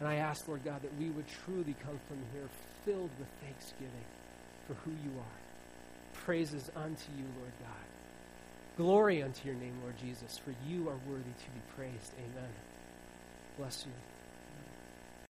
And 0.00 0.08
I 0.08 0.16
ask, 0.16 0.46
Lord 0.48 0.64
God, 0.64 0.82
that 0.82 0.96
we 0.98 1.10
would 1.10 1.26
truly 1.44 1.74
come 1.84 1.98
from 2.08 2.18
here 2.32 2.48
filled 2.84 3.10
with 3.18 3.28
thanksgiving 3.42 4.04
for 4.66 4.74
who 4.74 4.90
you 4.90 5.18
are. 5.18 6.20
Praises 6.24 6.70
unto 6.76 7.12
you, 7.16 7.24
Lord 7.38 7.52
God. 7.60 7.84
Glory 8.76 9.22
unto 9.22 9.46
your 9.46 9.56
name, 9.56 9.74
Lord 9.82 9.96
Jesus, 9.98 10.38
for 10.38 10.52
you 10.68 10.88
are 10.88 10.98
worthy 11.08 11.22
to 11.22 11.50
be 11.50 11.60
praised. 11.76 12.12
Amen. 12.18 12.50
Bless 13.56 13.84
you. 13.86 14.13